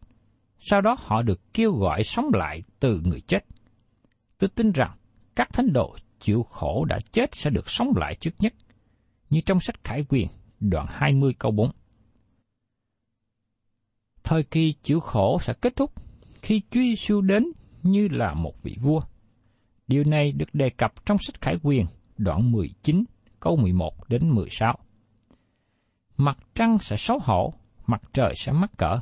sau 0.59 0.81
đó 0.81 0.97
họ 0.99 1.23
được 1.23 1.41
kêu 1.55 1.73
gọi 1.73 2.03
sống 2.03 2.31
lại 2.35 2.61
từ 2.81 3.01
người 3.05 3.21
chết. 3.21 3.45
Tôi 4.39 4.51
tin 4.55 4.73
rằng 4.73 4.97
các 5.37 5.49
thánh 5.53 5.73
đồ 5.73 5.97
chịu 6.23 6.43
khổ 6.43 6.85
đã 6.85 6.99
chết 7.13 7.31
sẽ 7.33 7.51
được 7.51 7.71
sống 7.71 7.93
lại 7.97 8.15
trước 8.21 8.31
nhất, 8.39 8.55
như 9.31 9.41
trong 9.41 9.61
sách 9.61 9.85
Khải 9.85 10.05
Quyền, 10.09 10.29
đoạn 10.61 10.87
20 10.91 11.35
câu 11.39 11.53
4. 11.53 11.71
Thời 14.23 14.43
kỳ 14.43 14.75
chịu 14.83 15.01
khổ 15.01 15.39
sẽ 15.41 15.53
kết 15.61 15.77
thúc 15.77 15.93
khi 16.43 16.63
Chúa 16.71 16.81
Giêsu 16.81 17.21
đến 17.21 17.45
như 17.83 18.09
là 18.09 18.35
một 18.35 18.63
vị 18.63 18.77
vua. 18.81 19.01
Điều 19.89 20.05
này 20.05 20.33
được 20.33 20.49
đề 20.53 20.71
cập 20.71 21.07
trong 21.07 21.17
sách 21.21 21.41
Khải 21.41 21.55
Quyền, 21.63 21.87
đoạn 22.19 22.53
19, 22.53 23.05
câu 23.41 23.57
11 23.57 24.09
đến 24.09 24.31
16. 24.31 24.79
Mặt 26.17 26.39
trăng 26.55 26.79
sẽ 26.79 26.97
xấu 26.97 27.19
hổ, 27.19 27.55
mặt 27.87 28.03
trời 28.13 28.33
sẽ 28.37 28.53
mắc 28.53 28.71
cỡ. 28.79 28.99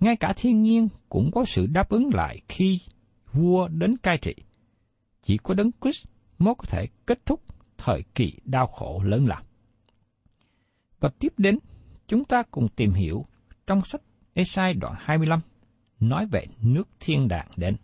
Ngay 0.00 0.16
cả 0.16 0.32
thiên 0.36 0.62
nhiên 0.62 0.88
cũng 1.08 1.30
có 1.32 1.44
sự 1.44 1.66
đáp 1.66 1.88
ứng 1.88 2.14
lại 2.14 2.40
khi 2.48 2.80
vua 3.32 3.68
đến 3.68 3.96
cai 3.96 4.18
trị. 4.18 4.34
Chỉ 5.22 5.36
có 5.36 5.54
đấng 5.54 5.70
Christ 5.82 6.06
mới 6.38 6.54
có 6.58 6.64
thể 6.68 6.86
kết 7.06 7.26
thúc 7.26 7.40
thời 7.78 8.02
kỳ 8.14 8.38
đau 8.44 8.66
khổ 8.66 9.02
lớn 9.04 9.26
lao. 9.26 9.42
Và 11.00 11.10
tiếp 11.18 11.32
đến, 11.38 11.58
chúng 12.08 12.24
ta 12.24 12.42
cùng 12.50 12.68
tìm 12.68 12.92
hiểu 12.92 13.26
trong 13.66 13.84
sách 13.84 14.00
Esai 14.34 14.74
đoạn 14.74 14.94
25 14.98 15.40
nói 16.00 16.26
về 16.32 16.46
nước 16.60 16.88
thiên 17.00 17.28
đàng 17.28 17.48
đến. 17.56 17.76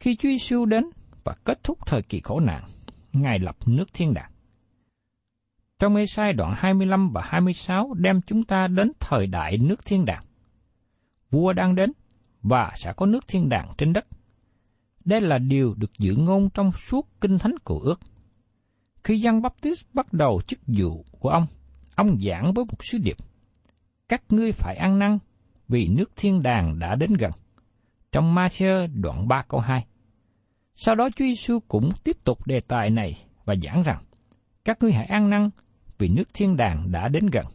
Khi 0.00 0.16
Chúa 0.16 0.28
Giêsu 0.28 0.64
đến 0.64 0.84
và 1.24 1.34
kết 1.44 1.64
thúc 1.64 1.78
thời 1.86 2.02
kỳ 2.02 2.20
khổ 2.20 2.40
nạn, 2.40 2.64
Ngài 3.12 3.38
lập 3.38 3.56
nước 3.66 3.84
thiên 3.92 4.14
đàng. 4.14 4.30
Trong 5.78 5.96
Esai 5.96 6.32
đoạn 6.32 6.54
25 6.56 7.10
và 7.12 7.22
26 7.24 7.94
đem 7.94 8.20
chúng 8.26 8.44
ta 8.44 8.66
đến 8.66 8.92
thời 9.00 9.26
đại 9.26 9.58
nước 9.58 9.86
thiên 9.86 10.04
đàng. 10.04 10.24
Vua 11.30 11.52
đang 11.52 11.74
đến 11.74 11.92
và 12.42 12.72
sẽ 12.76 12.92
có 12.96 13.06
nước 13.06 13.28
thiên 13.28 13.48
đàng 13.48 13.72
trên 13.78 13.92
đất. 13.92 14.06
Đây 15.04 15.20
là 15.20 15.38
điều 15.38 15.74
được 15.74 15.98
dự 15.98 16.16
ngôn 16.16 16.50
trong 16.50 16.72
suốt 16.72 17.08
kinh 17.20 17.38
thánh 17.38 17.54
cổ 17.64 17.80
ước. 17.80 18.00
Khi 19.04 19.18
Giăng 19.18 19.42
Baptist 19.42 19.82
bắt 19.94 20.12
đầu 20.12 20.40
chức 20.46 20.60
vụ 20.66 21.04
của 21.10 21.28
ông, 21.28 21.46
ông 21.94 22.18
giảng 22.20 22.54
với 22.54 22.64
một 22.64 22.84
sứ 22.84 22.98
điệp. 22.98 23.16
Các 24.08 24.22
ngươi 24.28 24.52
phải 24.52 24.76
ăn 24.76 24.98
năn 24.98 25.18
vì 25.68 25.88
nước 25.88 26.10
thiên 26.16 26.42
đàng 26.42 26.78
đã 26.78 26.94
đến 26.94 27.14
gần. 27.14 27.30
Trong 28.12 28.34
Matthew 28.34 29.00
đoạn 29.00 29.28
3 29.28 29.42
câu 29.48 29.60
2. 29.60 29.86
Sau 30.74 30.94
đó 30.94 31.08
Chúa 31.16 31.24
Giêsu 31.24 31.58
cũng 31.68 31.90
tiếp 32.04 32.16
tục 32.24 32.46
đề 32.46 32.60
tài 32.60 32.90
này 32.90 33.24
và 33.44 33.54
giảng 33.62 33.82
rằng, 33.82 34.02
các 34.64 34.82
ngươi 34.82 34.92
hãy 34.92 35.06
ăn 35.06 35.30
năn 35.30 35.50
vì 35.98 36.08
nước 36.08 36.24
thiên 36.34 36.56
đàng 36.56 36.92
đã 36.92 37.08
đến 37.08 37.26
gần. 37.26 37.46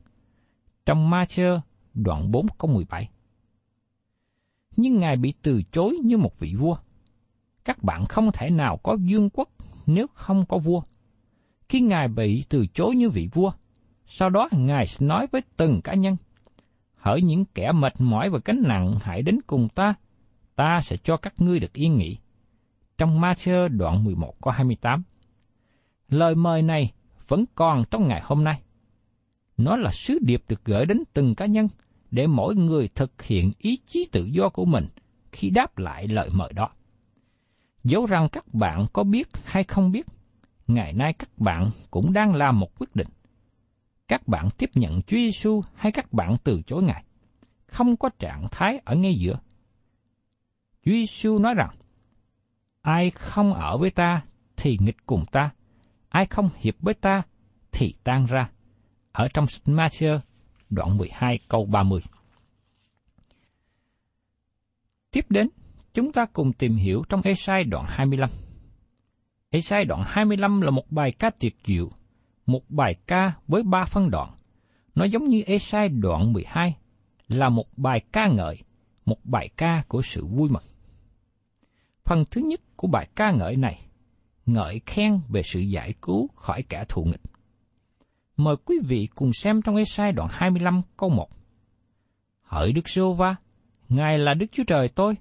Trong 0.86 1.10
Ma-chơ 1.10 1.62
đoạn 1.94 2.32
4 2.32 2.46
câu 2.58 2.72
17. 2.72 3.10
nhưng 4.78 5.00
Ngài 5.00 5.18
bị 5.18 5.34
từ 5.42 5.62
chối 5.72 5.98
như 6.04 6.18
một 6.18 6.40
vị 6.40 6.54
vua. 6.58 6.78
Các 7.66 7.84
bạn 7.84 8.06
không 8.06 8.32
thể 8.32 8.50
nào 8.50 8.78
có 8.84 8.98
vương 9.10 9.30
quốc 9.30 9.50
nếu 9.86 10.08
không 10.14 10.46
có 10.46 10.58
vua. 10.58 10.82
Khi 11.70 11.82
Ngài 11.82 12.08
bị 12.08 12.44
từ 12.50 12.68
chối 12.68 12.96
như 12.96 13.10
vị 13.10 13.30
vua, 13.34 13.52
sau 14.06 14.30
đó 14.30 14.50
Ngài 14.52 14.86
sẽ 14.86 15.06
nói 15.06 15.28
với 15.32 15.42
từng 15.58 15.82
cá 15.82 15.94
nhân, 15.94 16.16
hỡi 16.96 17.22
những 17.22 17.46
kẻ 17.46 17.72
mệt 17.72 17.94
mỏi 18.00 18.30
và 18.30 18.40
cánh 18.40 18.64
nặng 18.66 18.96
hãy 19.02 19.22
đến 19.22 19.40
cùng 19.48 19.70
ta, 19.70 19.94
ta 20.56 20.80
sẽ 20.84 20.98
cho 21.04 21.18
các 21.18 21.34
ngươi 21.42 21.60
được 21.60 21.74
yên 21.74 21.98
nghỉ. 21.98 22.18
Trong 22.98 23.22
Ma-thơ 23.22 23.68
đoạn 23.68 24.04
11 24.04 24.34
có 24.42 24.52
28. 24.52 25.04
Lời 26.10 26.36
mời 26.36 26.62
này 26.62 26.94
vẫn 27.28 27.46
còn 27.56 27.84
trong 27.92 28.08
ngày 28.08 28.22
hôm 28.24 28.44
nay. 28.44 28.62
Nó 29.58 29.78
là 29.78 29.92
sứ 29.92 30.20
điệp 30.22 30.44
được 30.48 30.66
gửi 30.66 30.86
đến 30.86 31.04
từng 31.14 31.36
cá 31.36 31.46
nhân 31.46 31.68
để 32.12 32.28
mỗi 32.28 32.56
người 32.56 32.90
thực 32.96 33.22
hiện 33.22 33.52
ý 33.58 33.78
chí 33.86 34.10
tự 34.12 34.26
do 34.26 34.50
của 34.50 34.66
mình 34.66 34.88
khi 35.32 35.50
đáp 35.50 35.78
lại 35.78 36.08
lời 36.08 36.30
mời 36.34 36.54
đó. 36.54 36.70
Dẫu 37.86 38.06
rằng 38.06 38.28
các 38.32 38.54
bạn 38.54 38.86
có 38.94 39.04
biết 39.04 39.28
hay 39.46 39.64
không 39.64 39.92
biết, 39.92 40.06
ngày 40.68 40.94
nay 40.94 41.14
các 41.14 41.30
bạn 41.38 41.70
cũng 41.92 42.14
đang 42.14 42.36
làm 42.36 42.60
một 42.60 42.80
quyết 42.80 42.96
định. 42.96 43.08
Các 44.08 44.28
bạn 44.28 44.50
tiếp 44.58 44.70
nhận 44.74 45.02
Chúa 45.02 45.18
Giêsu 45.18 45.62
hay 45.76 45.92
các 45.92 46.14
bạn 46.14 46.38
từ 46.44 46.62
chối 46.62 46.84
Ngài, 46.84 47.04
không 47.68 47.98
có 47.98 48.10
trạng 48.20 48.48
thái 48.52 48.82
ở 48.86 48.96
ngay 48.96 49.16
giữa. 49.16 49.40
Chúa 50.86 50.92
Giêsu 50.92 51.40
nói 51.40 51.54
rằng, 51.54 51.76
ai 52.82 53.12
không 53.12 53.54
ở 53.54 53.78
với 53.78 53.90
ta 53.90 54.26
thì 54.58 54.78
nghịch 54.82 55.06
cùng 55.06 55.26
ta, 55.32 55.52
ai 56.10 56.26
không 56.26 56.50
hiệp 56.58 56.76
với 56.80 56.94
ta 56.94 57.22
thì 57.72 57.94
tan 58.04 58.26
ra. 58.26 58.50
Ở 59.12 59.28
trong 59.34 59.48
sách 59.48 59.64
Matthew 59.66 60.20
đoạn 60.70 60.98
12 60.98 61.40
câu 61.48 61.66
30. 61.66 62.02
Tiếp 65.12 65.26
đến, 65.30 65.50
chúng 65.96 66.12
ta 66.12 66.26
cùng 66.34 66.54
tìm 66.54 66.76
hiểu 66.76 67.04
trong 67.10 67.22
Esai 67.22 67.64
đoạn 67.64 67.86
25. 67.88 68.30
Esai 69.50 69.86
đoạn 69.86 70.02
25 70.06 70.62
là 70.62 70.72
một 70.72 70.92
bài 70.92 71.12
ca 71.12 71.30
tuyệt 71.30 71.56
diệu, 71.64 71.90
một 72.46 72.70
bài 72.70 72.96
ca 73.08 73.34
với 73.48 73.64
ba 73.64 73.86
phân 73.86 74.10
đoạn. 74.10 74.32
Nó 74.96 75.06
giống 75.06 75.24
như 75.24 75.42
Esai 75.42 75.90
đoạn 75.90 76.34
12, 76.34 76.76
là 77.28 77.50
một 77.50 77.78
bài 77.78 78.02
ca 78.12 78.28
ngợi, 78.28 78.58
một 79.06 79.18
bài 79.24 79.50
ca 79.58 79.84
của 79.88 80.02
sự 80.02 80.26
vui 80.26 80.50
mừng. 80.50 80.64
Phần 82.06 82.24
thứ 82.32 82.42
nhất 82.42 82.62
của 82.76 82.88
bài 82.88 83.08
ca 83.16 83.32
ngợi 83.32 83.56
này, 83.56 83.88
ngợi 84.46 84.82
khen 84.86 85.20
về 85.30 85.42
sự 85.44 85.60
giải 85.60 85.94
cứu 86.02 86.28
khỏi 86.36 86.64
kẻ 86.70 86.86
thù 86.90 87.04
nghịch. 87.04 87.22
Mời 88.38 88.56
quý 88.66 88.76
vị 88.88 89.08
cùng 89.16 89.34
xem 89.34 89.62
trong 89.62 89.76
Esai 89.76 90.12
đoạn 90.12 90.30
25 90.32 90.82
câu 90.98 91.10
1. 91.10 91.30
Hỡi 92.42 92.72
Đức 92.72 92.90
Sô 92.90 93.14
Va, 93.14 93.36
Ngài 93.90 94.20
là 94.20 94.34
Đức 94.34 94.46
Chúa 94.52 94.64
Trời 94.64 94.88
tôi, 94.88 95.16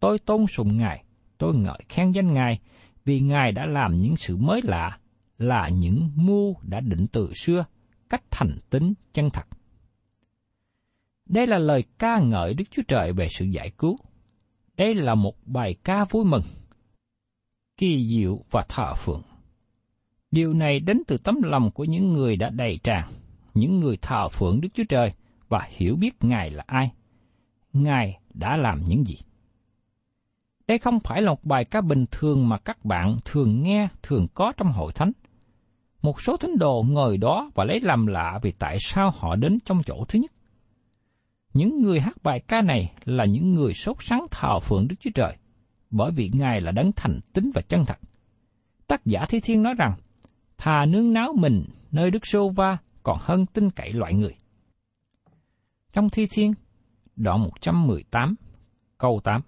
tôi 0.00 0.18
tôn 0.18 0.46
sùng 0.46 0.76
Ngài, 0.76 1.04
tôi 1.38 1.56
ngợi 1.56 1.80
khen 1.88 2.12
danh 2.12 2.34
Ngài, 2.34 2.60
vì 3.04 3.20
Ngài 3.20 3.52
đã 3.52 3.66
làm 3.66 3.96
những 3.96 4.16
sự 4.16 4.36
mới 4.36 4.60
lạ, 4.64 4.98
là 5.38 5.68
những 5.68 6.10
mưu 6.14 6.54
đã 6.62 6.80
định 6.80 7.06
từ 7.12 7.32
xưa, 7.34 7.64
cách 8.08 8.22
thành 8.30 8.58
tính 8.70 8.94
chân 9.12 9.30
thật. 9.30 9.46
Đây 11.26 11.46
là 11.46 11.58
lời 11.58 11.84
ca 11.98 12.20
ngợi 12.20 12.54
Đức 12.54 12.64
Chúa 12.70 12.82
Trời 12.88 13.12
về 13.12 13.28
sự 13.30 13.44
giải 13.44 13.70
cứu. 13.78 13.96
Đây 14.76 14.94
là 14.94 15.14
một 15.14 15.34
bài 15.46 15.74
ca 15.84 16.04
vui 16.04 16.24
mừng, 16.24 16.42
kỳ 17.76 18.08
diệu 18.08 18.44
và 18.50 18.64
thờ 18.68 18.94
phượng. 18.94 19.22
Điều 20.30 20.54
này 20.54 20.80
đến 20.80 21.02
từ 21.06 21.16
tấm 21.18 21.42
lòng 21.42 21.70
của 21.70 21.84
những 21.84 22.12
người 22.12 22.36
đã 22.36 22.50
đầy 22.50 22.78
tràn, 22.82 23.08
những 23.54 23.80
người 23.80 23.96
thờ 24.02 24.28
phượng 24.28 24.60
Đức 24.60 24.68
Chúa 24.74 24.84
Trời 24.88 25.12
và 25.48 25.68
hiểu 25.70 25.96
biết 25.96 26.14
Ngài 26.20 26.50
là 26.50 26.64
ai. 26.66 26.90
Ngài 27.72 28.20
đã 28.34 28.56
làm 28.56 28.82
những 28.88 29.04
gì. 29.04 29.16
Đây 30.68 30.78
không 30.78 31.00
phải 31.00 31.22
là 31.22 31.30
một 31.30 31.44
bài 31.44 31.64
ca 31.64 31.80
bình 31.80 32.04
thường 32.10 32.48
mà 32.48 32.58
các 32.58 32.84
bạn 32.84 33.16
thường 33.24 33.62
nghe, 33.62 33.88
thường 34.02 34.26
có 34.34 34.52
trong 34.56 34.72
hội 34.72 34.92
thánh. 34.92 35.12
Một 36.02 36.20
số 36.20 36.36
thánh 36.36 36.58
đồ 36.58 36.84
ngồi 36.88 37.18
đó 37.18 37.50
và 37.54 37.64
lấy 37.64 37.80
làm 37.80 38.06
lạ 38.06 38.38
vì 38.42 38.52
tại 38.52 38.76
sao 38.80 39.10
họ 39.18 39.36
đến 39.36 39.58
trong 39.64 39.82
chỗ 39.86 40.04
thứ 40.08 40.18
nhất. 40.18 40.32
Những 41.54 41.82
người 41.82 42.00
hát 42.00 42.22
bài 42.22 42.40
ca 42.48 42.62
này 42.62 42.92
là 43.04 43.24
những 43.24 43.54
người 43.54 43.74
sốt 43.74 43.96
sắng 44.00 44.26
thờ 44.30 44.58
phượng 44.60 44.88
Đức 44.88 44.96
Chúa 45.00 45.10
Trời, 45.14 45.36
bởi 45.90 46.10
vì 46.10 46.30
Ngài 46.32 46.60
là 46.60 46.72
đấng 46.72 46.92
thành 46.92 47.20
tín 47.32 47.50
và 47.54 47.62
chân 47.68 47.84
thật. 47.84 47.98
Tác 48.86 49.06
giả 49.06 49.26
Thi 49.28 49.40
Thiên 49.40 49.62
nói 49.62 49.74
rằng, 49.78 49.94
thà 50.58 50.84
nương 50.84 51.12
náo 51.12 51.32
mình 51.38 51.64
nơi 51.90 52.10
Đức 52.10 52.26
Sô 52.26 52.48
Va 52.48 52.76
còn 53.02 53.18
hơn 53.20 53.46
tin 53.46 53.70
cậy 53.70 53.92
loại 53.92 54.14
người. 54.14 54.34
Trong 55.92 56.10
Thi 56.10 56.26
Thiên, 56.30 56.54
đoạn 57.16 57.42
118, 57.42 58.34
câu 58.98 59.20
8 59.24 59.42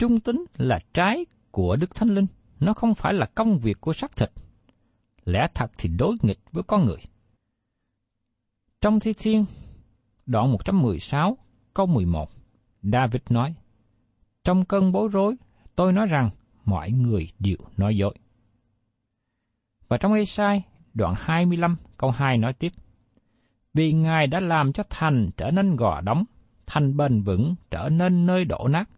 Trung 0.00 0.20
tính 0.20 0.44
là 0.56 0.78
trái 0.94 1.26
của 1.50 1.76
Đức 1.76 1.94
Thánh 1.94 2.08
Linh, 2.08 2.26
nó 2.60 2.72
không 2.74 2.94
phải 2.94 3.14
là 3.14 3.26
công 3.26 3.58
việc 3.58 3.80
của 3.80 3.92
xác 3.92 4.16
thịt. 4.16 4.30
Lẽ 5.24 5.46
thật 5.54 5.70
thì 5.78 5.88
đối 5.88 6.16
nghịch 6.22 6.38
với 6.52 6.62
con 6.62 6.84
người. 6.84 6.96
Trong 8.80 9.00
Thi 9.00 9.12
Thiên, 9.18 9.44
đoạn 10.26 10.52
116, 10.52 11.38
câu 11.74 11.86
11, 11.86 12.30
David 12.82 13.22
nói, 13.30 13.54
Trong 14.44 14.64
cơn 14.64 14.92
bối 14.92 15.08
rối, 15.12 15.34
tôi 15.76 15.92
nói 15.92 16.06
rằng 16.06 16.30
mọi 16.64 16.90
người 16.90 17.28
đều 17.38 17.58
nói 17.76 17.96
dối. 17.96 18.14
Và 19.88 19.96
trong 19.96 20.14
Esai, 20.14 20.62
đoạn 20.94 21.14
25, 21.18 21.76
câu 21.96 22.10
2 22.10 22.38
nói 22.38 22.52
tiếp, 22.52 22.72
Vì 23.74 23.92
Ngài 23.92 24.26
đã 24.26 24.40
làm 24.40 24.72
cho 24.72 24.82
thành 24.90 25.30
trở 25.36 25.50
nên 25.50 25.76
gò 25.76 26.00
đóng, 26.00 26.24
thành 26.66 26.96
bền 26.96 27.22
vững 27.22 27.54
trở 27.70 27.88
nên 27.88 28.26
nơi 28.26 28.44
đổ 28.44 28.68
nát, 28.68 28.88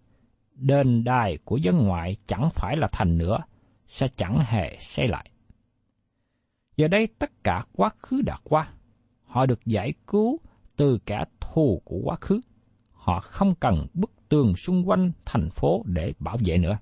đền 0.55 1.05
đài 1.05 1.39
của 1.45 1.57
dân 1.57 1.77
ngoại 1.79 2.17
chẳng 2.27 2.49
phải 2.55 2.77
là 2.77 2.89
thành 2.93 3.19
nữa, 3.19 3.39
sẽ 3.87 4.07
chẳng 4.17 4.39
hề 4.47 4.77
xây 4.81 5.09
lại. 5.09 5.31
Giờ 6.77 6.89
đây 6.89 7.09
tất 7.19 7.31
cả 7.45 7.65
quá 7.73 7.91
khứ 7.99 8.23
đã 8.23 8.39
qua, 8.45 8.73
họ 9.25 9.47
được 9.47 9.67
giải 9.67 9.93
cứu 10.07 10.39
từ 10.77 10.99
kẻ 11.07 11.25
thù 11.41 11.83
của 11.85 11.99
quá 12.05 12.17
khứ. 12.21 12.41
Họ 12.93 13.21
không 13.21 13.55
cần 13.55 13.87
bức 13.95 14.11
tường 14.29 14.57
xung 14.57 14.89
quanh 14.89 15.13
thành 15.25 15.51
phố 15.51 15.83
để 15.87 16.13
bảo 16.19 16.37
vệ 16.47 16.59
nữa. 16.59 16.79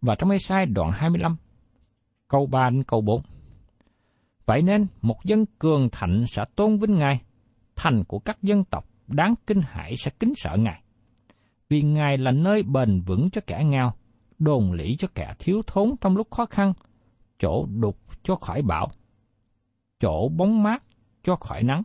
Và 0.00 0.14
trong 0.18 0.30
Ê-sai 0.30 0.66
đoạn 0.66 0.90
25, 0.92 1.36
câu 2.28 2.46
3 2.46 2.70
đến 2.70 2.84
câu 2.84 3.00
4. 3.00 3.22
Vậy 4.46 4.62
nên, 4.62 4.86
một 5.02 5.24
dân 5.24 5.44
cường 5.58 5.88
thạnh 5.92 6.24
sẽ 6.26 6.44
tôn 6.56 6.78
vinh 6.78 6.98
Ngài, 6.98 7.22
thành 7.76 8.04
của 8.04 8.18
các 8.18 8.42
dân 8.42 8.64
tộc 8.64 8.84
đáng 9.06 9.34
kinh 9.46 9.60
hãi 9.60 9.92
sẽ 9.96 10.10
kính 10.20 10.32
sợ 10.36 10.56
Ngài 10.58 10.82
vì 11.70 11.82
Ngài 11.82 12.18
là 12.18 12.30
nơi 12.30 12.62
bền 12.62 13.00
vững 13.00 13.30
cho 13.30 13.40
kẻ 13.46 13.64
nghèo, 13.64 13.92
đồn 14.38 14.72
lĩ 14.72 14.96
cho 14.96 15.08
kẻ 15.14 15.34
thiếu 15.38 15.62
thốn 15.66 15.94
trong 16.00 16.16
lúc 16.16 16.30
khó 16.30 16.46
khăn, 16.46 16.72
chỗ 17.38 17.66
đục 17.66 17.98
cho 18.22 18.34
khỏi 18.34 18.62
bão, 18.62 18.88
chỗ 20.00 20.28
bóng 20.28 20.62
mát 20.62 20.82
cho 21.24 21.36
khỏi 21.36 21.62
nắng. 21.62 21.82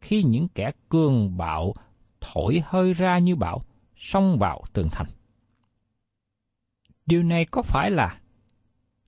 Khi 0.00 0.22
những 0.22 0.48
kẻ 0.48 0.70
cường 0.88 1.36
bạo 1.36 1.74
thổi 2.20 2.62
hơi 2.66 2.92
ra 2.92 3.18
như 3.18 3.36
bão, 3.36 3.60
xông 3.96 4.38
vào 4.38 4.62
tường 4.72 4.88
thành. 4.92 5.06
Điều 7.06 7.22
này 7.22 7.44
có 7.44 7.62
phải 7.62 7.90
là 7.90 8.20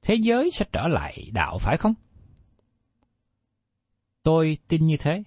thế 0.02 0.14
giới 0.14 0.50
sẽ 0.50 0.66
trở 0.72 0.88
lại 0.88 1.30
đạo 1.32 1.58
phải 1.58 1.76
không? 1.76 1.94
Tôi 4.22 4.58
tin 4.68 4.86
như 4.86 4.96
thế, 4.96 5.22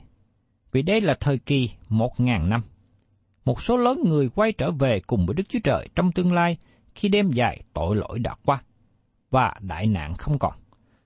vì 0.71 0.81
đây 0.81 1.01
là 1.01 1.17
thời 1.19 1.37
kỳ 1.37 1.69
một 1.89 2.19
ngàn 2.19 2.49
năm 2.49 2.61
một 3.45 3.61
số 3.61 3.77
lớn 3.77 4.01
người 4.05 4.29
quay 4.29 4.51
trở 4.51 4.71
về 4.71 4.99
cùng 5.07 5.25
với 5.25 5.33
Đức 5.33 5.43
Chúa 5.49 5.59
Trời 5.63 5.89
trong 5.95 6.11
tương 6.11 6.33
lai 6.33 6.57
khi 6.95 7.09
đêm 7.09 7.31
dài 7.31 7.61
tội 7.73 7.95
lỗi 7.95 8.19
đã 8.19 8.35
qua 8.45 8.61
và 9.29 9.53
đại 9.59 9.87
nạn 9.87 10.13
không 10.17 10.39
còn. 10.39 10.53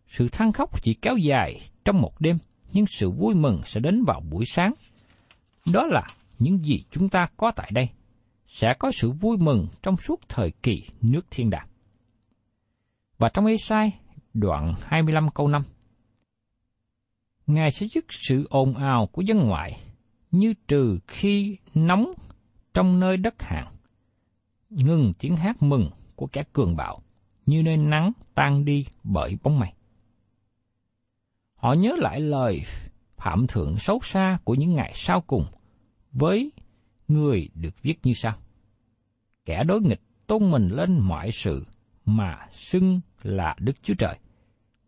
Sự 0.08 0.28
than 0.32 0.52
khóc 0.52 0.84
chỉ 0.84 0.94
kéo 0.94 1.18
dài 1.18 1.70
trong 1.86 2.02
một 2.02 2.14
đêm, 2.20 2.38
nhưng 2.74 2.86
sự 2.86 3.12
vui 3.12 3.36
mừng 3.36 3.62
sẽ 3.66 3.80
đến 3.80 4.04
vào 4.08 4.22
buổi 4.32 4.46
sáng. 4.46 4.74
Đó 5.74 5.86
là 5.86 6.08
những 6.40 6.58
gì 6.58 6.84
chúng 6.92 7.10
ta 7.10 7.28
có 7.38 7.52
tại 7.56 7.72
đây. 7.74 7.90
Sẽ 8.48 8.74
có 8.80 8.92
sự 8.92 9.12
vui 9.12 9.38
mừng 9.38 9.68
trong 9.82 9.98
suốt 9.98 10.20
thời 10.30 10.52
kỳ 10.64 10.84
nước 11.02 11.26
thiên 11.32 11.50
đàng. 11.50 11.68
Và 13.18 13.30
trong 13.34 13.46
Ê-sai, 13.46 13.92
đoạn 14.34 14.74
25 14.84 15.30
câu 15.36 15.48
5. 15.48 15.64
Ngài 17.48 17.72
sẽ 17.72 17.88
dứt 17.88 18.06
sự 18.10 18.48
ồn 18.50 18.76
ào 18.76 19.08
của 19.12 19.22
dân 19.22 19.38
ngoại, 19.38 19.82
như 20.32 20.54
trừ 20.68 21.00
khi 21.08 21.58
nóng 21.74 22.14
trong 22.74 23.00
nơi 23.00 23.18
đất 23.18 23.42
hạn, 23.42 23.68
ngừng 24.70 25.14
tiếng 25.20 25.36
hát 25.36 25.64
mừng 25.64 25.90
của 26.16 26.28
kẻ 26.28 26.44
cường 26.54 26.76
bạo, 26.76 26.98
như 27.46 27.64
nơi 27.64 27.78
nắng 27.78 28.12
tan 28.34 28.66
đi 28.66 28.86
bởi 29.04 29.38
bóng 29.44 29.60
mây. 29.60 29.70
Họ 31.56 31.74
nhớ 31.74 31.96
lại 31.98 32.20
lời 32.20 32.62
phạm 33.18 33.48
thượng 33.48 33.76
xấu 33.76 34.00
xa 34.04 34.38
của 34.44 34.56
những 34.56 34.76
ngày 34.76 34.92
sau 34.96 35.22
cùng 35.22 35.46
với 36.12 36.52
người 37.08 37.50
được 37.54 37.82
viết 37.82 38.00
như 38.04 38.14
sau. 38.14 38.38
Kẻ 39.46 39.64
đối 39.64 39.82
nghịch 39.82 40.02
tôn 40.28 40.52
mình 40.52 40.70
lên 40.70 41.00
mọi 41.00 41.32
sự 41.32 41.66
mà 42.06 42.48
xưng 42.52 43.02
là 43.22 43.56
Đức 43.60 43.84
Chúa 43.84 43.94
Trời, 43.94 44.18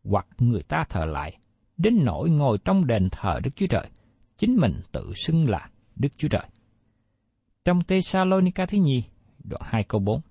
hoặc 0.03 0.27
người 0.37 0.63
ta 0.63 0.83
thờ 0.89 1.05
lại, 1.05 1.37
đến 1.77 1.99
nỗi 2.03 2.29
ngồi 2.29 2.57
trong 2.65 2.87
đền 2.87 3.09
thờ 3.11 3.39
Đức 3.43 3.55
Chúa 3.55 3.67
Trời, 3.67 3.89
chính 4.37 4.55
mình 4.55 4.81
tự 4.91 5.13
xưng 5.15 5.49
là 5.49 5.69
Đức 5.95 6.09
Chúa 6.17 6.27
Trời. 6.27 6.45
Trong 7.65 7.83
Thessalonica 7.83 8.65
thứ 8.65 8.77
nhì, 8.77 9.03
đoạn 9.43 9.61
2 9.65 9.83
câu 9.83 10.01
4. 10.01 10.21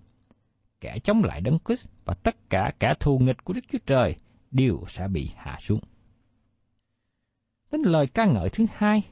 Kẻ 0.80 0.98
chống 1.04 1.24
lại 1.24 1.40
Đấng 1.40 1.58
Christ 1.64 1.88
và 2.04 2.14
tất 2.14 2.50
cả 2.50 2.72
kẻ 2.78 2.94
thù 3.00 3.18
nghịch 3.18 3.44
của 3.44 3.52
Đức 3.52 3.60
Chúa 3.72 3.78
Trời 3.86 4.16
đều 4.50 4.84
sẽ 4.88 5.08
bị 5.08 5.30
hạ 5.36 5.58
xuống. 5.60 5.80
Đến 7.72 7.82
lời 7.82 8.06
ca 8.06 8.26
ngợi 8.26 8.48
thứ 8.52 8.66
hai, 8.74 9.02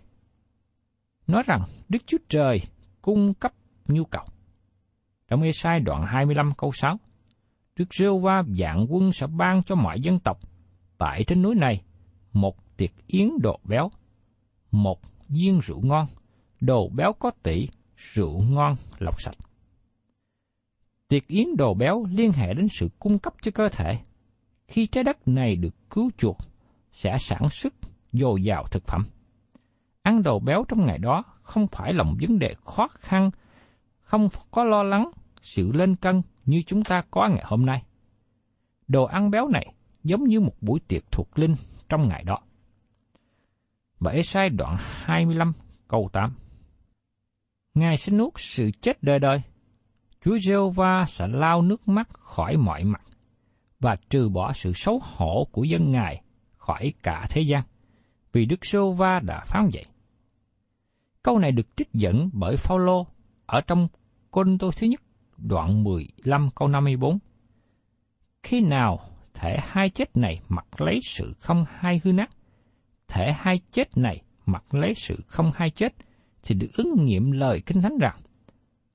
nói 1.26 1.42
rằng 1.46 1.62
Đức 1.88 1.98
Chúa 2.06 2.18
Trời 2.28 2.58
cung 3.02 3.34
cấp 3.34 3.52
nhu 3.88 4.04
cầu. 4.04 4.24
Trong 5.28 5.42
Ê-sai 5.42 5.80
đoạn 5.80 6.06
25 6.06 6.52
câu 6.58 6.72
6, 6.72 6.96
Đức 7.76 7.94
Rêu 7.94 8.18
Va 8.18 8.42
dạng 8.58 8.86
quân 8.88 9.12
sẽ 9.12 9.26
ban 9.26 9.62
cho 9.62 9.74
mọi 9.74 10.00
dân 10.00 10.18
tộc 10.18 10.38
tại 10.98 11.24
trên 11.26 11.42
núi 11.42 11.54
này 11.54 11.82
một 12.32 12.76
tiệc 12.76 12.90
yến 13.06 13.28
đồ 13.42 13.60
béo, 13.64 13.90
một 14.70 15.00
viên 15.28 15.60
rượu 15.60 15.80
ngon, 15.80 16.06
đồ 16.60 16.88
béo 16.88 17.12
có 17.12 17.30
tỷ, 17.42 17.68
rượu 17.98 18.42
ngon 18.42 18.74
lọc 18.98 19.20
sạch. 19.20 19.36
Tiệc 21.08 21.26
yến 21.26 21.56
đồ 21.56 21.74
béo 21.74 22.04
liên 22.10 22.32
hệ 22.32 22.54
đến 22.54 22.68
sự 22.68 22.88
cung 22.98 23.18
cấp 23.18 23.34
cho 23.42 23.50
cơ 23.54 23.68
thể. 23.68 23.98
Khi 24.68 24.86
trái 24.86 25.04
đất 25.04 25.28
này 25.28 25.56
được 25.56 25.74
cứu 25.90 26.10
chuộc, 26.18 26.36
sẽ 26.92 27.16
sản 27.18 27.50
xuất 27.50 27.74
dồi 28.12 28.42
dào 28.42 28.64
thực 28.70 28.86
phẩm. 28.86 29.06
Ăn 30.02 30.22
đồ 30.22 30.38
béo 30.38 30.64
trong 30.68 30.86
ngày 30.86 30.98
đó 30.98 31.22
không 31.42 31.66
phải 31.66 31.92
là 31.92 32.02
một 32.02 32.14
vấn 32.20 32.38
đề 32.38 32.54
khó 32.64 32.88
khăn, 32.88 33.30
không 34.00 34.28
có 34.50 34.64
lo 34.64 34.82
lắng 34.82 35.10
sự 35.42 35.72
lên 35.72 35.96
cân 35.96 36.22
như 36.44 36.62
chúng 36.66 36.84
ta 36.84 37.02
có 37.10 37.28
ngày 37.28 37.44
hôm 37.46 37.66
nay. 37.66 37.82
Đồ 38.88 39.04
ăn 39.04 39.30
béo 39.30 39.48
này 39.48 39.74
giống 40.04 40.24
như 40.24 40.40
một 40.40 40.54
buổi 40.60 40.80
tiệc 40.88 41.12
thuộc 41.12 41.38
linh 41.38 41.54
trong 41.88 42.08
ngày 42.08 42.24
đó. 42.24 42.38
Và 44.00 44.12
Esai 44.12 44.48
đoạn 44.48 44.76
25 44.78 45.52
câu 45.88 46.08
8 46.12 46.34
Ngài 47.78 47.96
sẽ 47.96 48.12
nuốt 48.12 48.32
sự 48.36 48.70
chết 48.80 49.02
đời 49.02 49.18
đời. 49.18 49.42
Chúa 50.24 50.38
giê 50.38 50.54
va 50.74 51.04
sẽ 51.08 51.28
lao 51.28 51.62
nước 51.62 51.88
mắt 51.88 52.08
khỏi 52.12 52.56
mọi 52.56 52.84
mặt 52.84 53.02
và 53.80 53.96
trừ 54.10 54.28
bỏ 54.28 54.52
sự 54.52 54.72
xấu 54.74 55.00
hổ 55.02 55.48
của 55.52 55.64
dân 55.64 55.92
Ngài 55.92 56.22
khỏi 56.56 56.92
cả 57.02 57.26
thế 57.30 57.40
gian, 57.42 57.62
vì 58.32 58.46
Đức 58.46 58.66
giê 58.66 58.78
va 58.96 59.20
đã 59.20 59.44
phán 59.46 59.70
vậy. 59.72 59.84
Câu 61.22 61.38
này 61.38 61.52
được 61.52 61.76
trích 61.76 61.92
dẫn 61.92 62.30
bởi 62.32 62.56
Phaolô 62.56 63.06
ở 63.46 63.60
trong 63.60 63.88
Côn 64.30 64.58
Tô 64.58 64.70
thứ 64.76 64.86
nhất, 64.86 65.02
đoạn 65.36 65.84
15 65.84 66.50
câu 66.54 66.68
54. 66.68 67.18
Khi 68.42 68.60
nào 68.60 69.00
thể 69.34 69.56
hai 69.62 69.90
chết 69.90 70.16
này 70.16 70.40
mặc 70.48 70.80
lấy 70.80 70.98
sự 71.02 71.34
không 71.40 71.64
hai 71.68 72.00
hư 72.04 72.12
nát, 72.12 72.30
thể 73.08 73.32
hai 73.38 73.60
chết 73.72 73.96
này 73.96 74.22
mặc 74.46 74.74
lấy 74.74 74.94
sự 74.94 75.16
không 75.26 75.50
hai 75.54 75.70
chết, 75.70 75.94
thì 76.48 76.54
được 76.54 76.72
ứng 76.72 77.04
nghiệm 77.04 77.30
lời 77.30 77.62
Kinh 77.66 77.82
Thánh 77.82 77.98
rằng, 77.98 78.20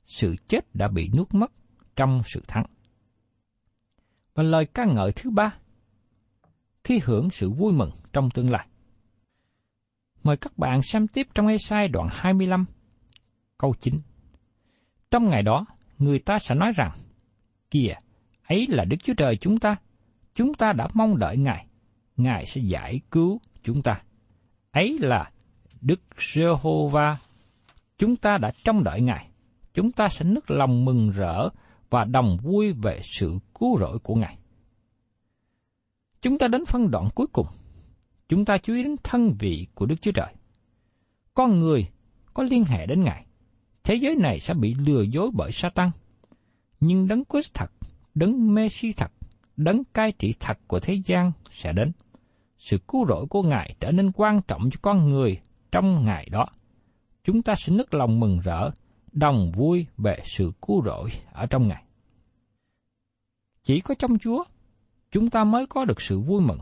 sự 0.06 0.36
chết 0.48 0.76
đã 0.76 0.88
bị 0.88 1.10
nuốt 1.18 1.34
mất 1.34 1.52
trong 1.96 2.22
sự 2.26 2.42
thắng. 2.48 2.66
Và 4.36 4.44
lời 4.44 4.66
ca 4.66 4.86
ngợi 4.86 5.12
thứ 5.12 5.30
ba, 5.30 5.58
khi 6.84 7.00
hưởng 7.04 7.30
sự 7.30 7.50
vui 7.50 7.74
mừng 7.74 7.92
trong 8.14 8.30
tương 8.30 8.52
lai. 8.52 8.68
Mời 10.24 10.38
các 10.38 10.58
bạn 10.58 10.82
xem 10.82 11.08
tiếp 11.08 11.28
trong 11.36 11.48
Ê-sai 11.48 11.88
đoạn 11.88 12.08
25, 12.12 12.66
câu 13.58 13.76
9. 13.80 14.00
Trong 15.12 15.30
ngày 15.30 15.44
đó, 15.44 15.66
người 16.00 16.20
ta 16.20 16.40
sẽ 16.40 16.56
nói 16.56 16.72
rằng, 16.76 16.92
Kìa, 17.72 17.96
ấy 18.44 18.68
là 18.70 18.86
Đức 18.86 18.98
Chúa 19.04 19.14
Trời 19.18 19.38
chúng 19.38 19.60
ta, 19.60 19.76
chúng 20.36 20.54
ta 20.54 20.74
đã 20.74 20.88
mong 20.94 21.18
đợi 21.18 21.38
Ngài, 21.38 21.68
Ngài 22.18 22.46
sẽ 22.46 22.62
giải 22.62 23.02
cứu 23.12 23.40
chúng 23.64 23.82
ta. 23.82 24.02
Ấy 24.72 24.98
là 25.00 25.32
Đức 25.82 26.02
Jehovah 26.18 27.16
chúng 28.04 28.16
ta 28.16 28.38
đã 28.38 28.52
trông 28.64 28.84
đợi 28.84 29.02
Ngài, 29.02 29.30
chúng 29.74 29.92
ta 29.92 30.08
sẽ 30.10 30.26
nức 30.26 30.52
lòng 30.52 30.86
mừng 30.86 31.10
rỡ 31.10 31.50
và 31.90 32.04
đồng 32.04 32.38
vui 32.38 32.74
về 32.74 33.00
sự 33.04 33.40
cứu 33.60 33.78
rỗi 33.80 34.00
của 34.00 34.16
Ngài. 34.16 34.38
Chúng 36.22 36.38
ta 36.38 36.48
đến 36.48 36.66
phân 36.66 36.92
đoạn 36.92 37.08
cuối 37.16 37.28
cùng, 37.28 37.48
chúng 38.30 38.46
ta 38.46 38.58
chú 38.58 38.74
ý 38.74 38.84
đến 38.84 38.96
thân 39.04 39.36
vị 39.40 39.68
của 39.76 39.86
Đức 39.86 39.96
Chúa 40.02 40.12
Trời. 40.12 40.34
Con 41.34 41.60
người 41.60 41.88
có 42.34 42.44
liên 42.44 42.64
hệ 42.64 42.86
đến 42.86 43.04
Ngài. 43.04 43.26
Thế 43.84 43.96
giới 43.96 44.16
này 44.16 44.40
sẽ 44.40 44.54
bị 44.54 44.74
lừa 44.74 45.02
dối 45.02 45.30
bởi 45.34 45.52
Satan. 45.52 45.92
Nhưng 46.80 47.08
đấng 47.08 47.24
Christ 47.26 47.54
thật, 47.54 47.72
đấng 48.16 48.54
Messi 48.54 48.92
thật, 48.92 49.12
đấng 49.58 49.84
cai 49.84 50.12
trị 50.12 50.34
thật 50.40 50.58
của 50.68 50.80
thế 50.80 50.94
gian 51.06 51.32
sẽ 51.50 51.74
đến. 51.74 51.92
Sự 52.58 52.78
cứu 52.88 53.06
rỗi 53.08 53.26
của 53.30 53.42
Ngài 53.42 53.76
trở 53.80 53.92
nên 53.92 54.12
quan 54.12 54.42
trọng 54.48 54.70
cho 54.72 54.80
con 54.82 55.10
người 55.10 55.40
trong 55.72 56.06
ngày 56.06 56.28
đó. 56.32 56.46
Chúng 57.24 57.42
ta 57.42 57.56
sẽ 57.56 57.74
nức 57.74 57.94
lòng 57.94 58.20
mừng 58.20 58.40
rỡ, 58.40 58.70
đồng 59.12 59.52
vui 59.52 59.86
về 59.98 60.18
sự 60.24 60.52
cứu 60.62 60.84
rỗi 60.86 61.10
ở 61.32 61.46
trong 61.46 61.68
Ngài. 61.68 61.84
Chỉ 63.64 63.80
có 63.80 63.96
trong 64.00 64.20
Chúa, 64.20 64.44
chúng 65.12 65.30
ta 65.30 65.44
mới 65.44 65.68
có 65.68 65.86
được 65.86 66.02
sự 66.02 66.20
vui 66.20 66.42
mừng 66.42 66.60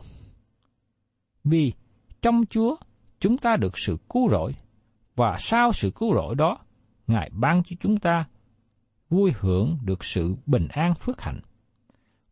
vì 1.44 1.72
trong 2.22 2.46
Chúa 2.46 2.76
chúng 3.20 3.38
ta 3.38 3.56
được 3.56 3.78
sự 3.78 3.96
cứu 4.10 4.28
rỗi, 4.30 4.54
và 5.16 5.36
sau 5.38 5.72
sự 5.72 5.90
cứu 5.90 6.14
rỗi 6.14 6.34
đó, 6.34 6.56
Ngài 7.06 7.30
ban 7.32 7.62
cho 7.62 7.76
chúng 7.80 7.98
ta 7.98 8.24
vui 9.10 9.32
hưởng 9.40 9.78
được 9.84 10.04
sự 10.04 10.34
bình 10.46 10.68
an 10.68 10.94
phước 10.94 11.20
hạnh. 11.20 11.40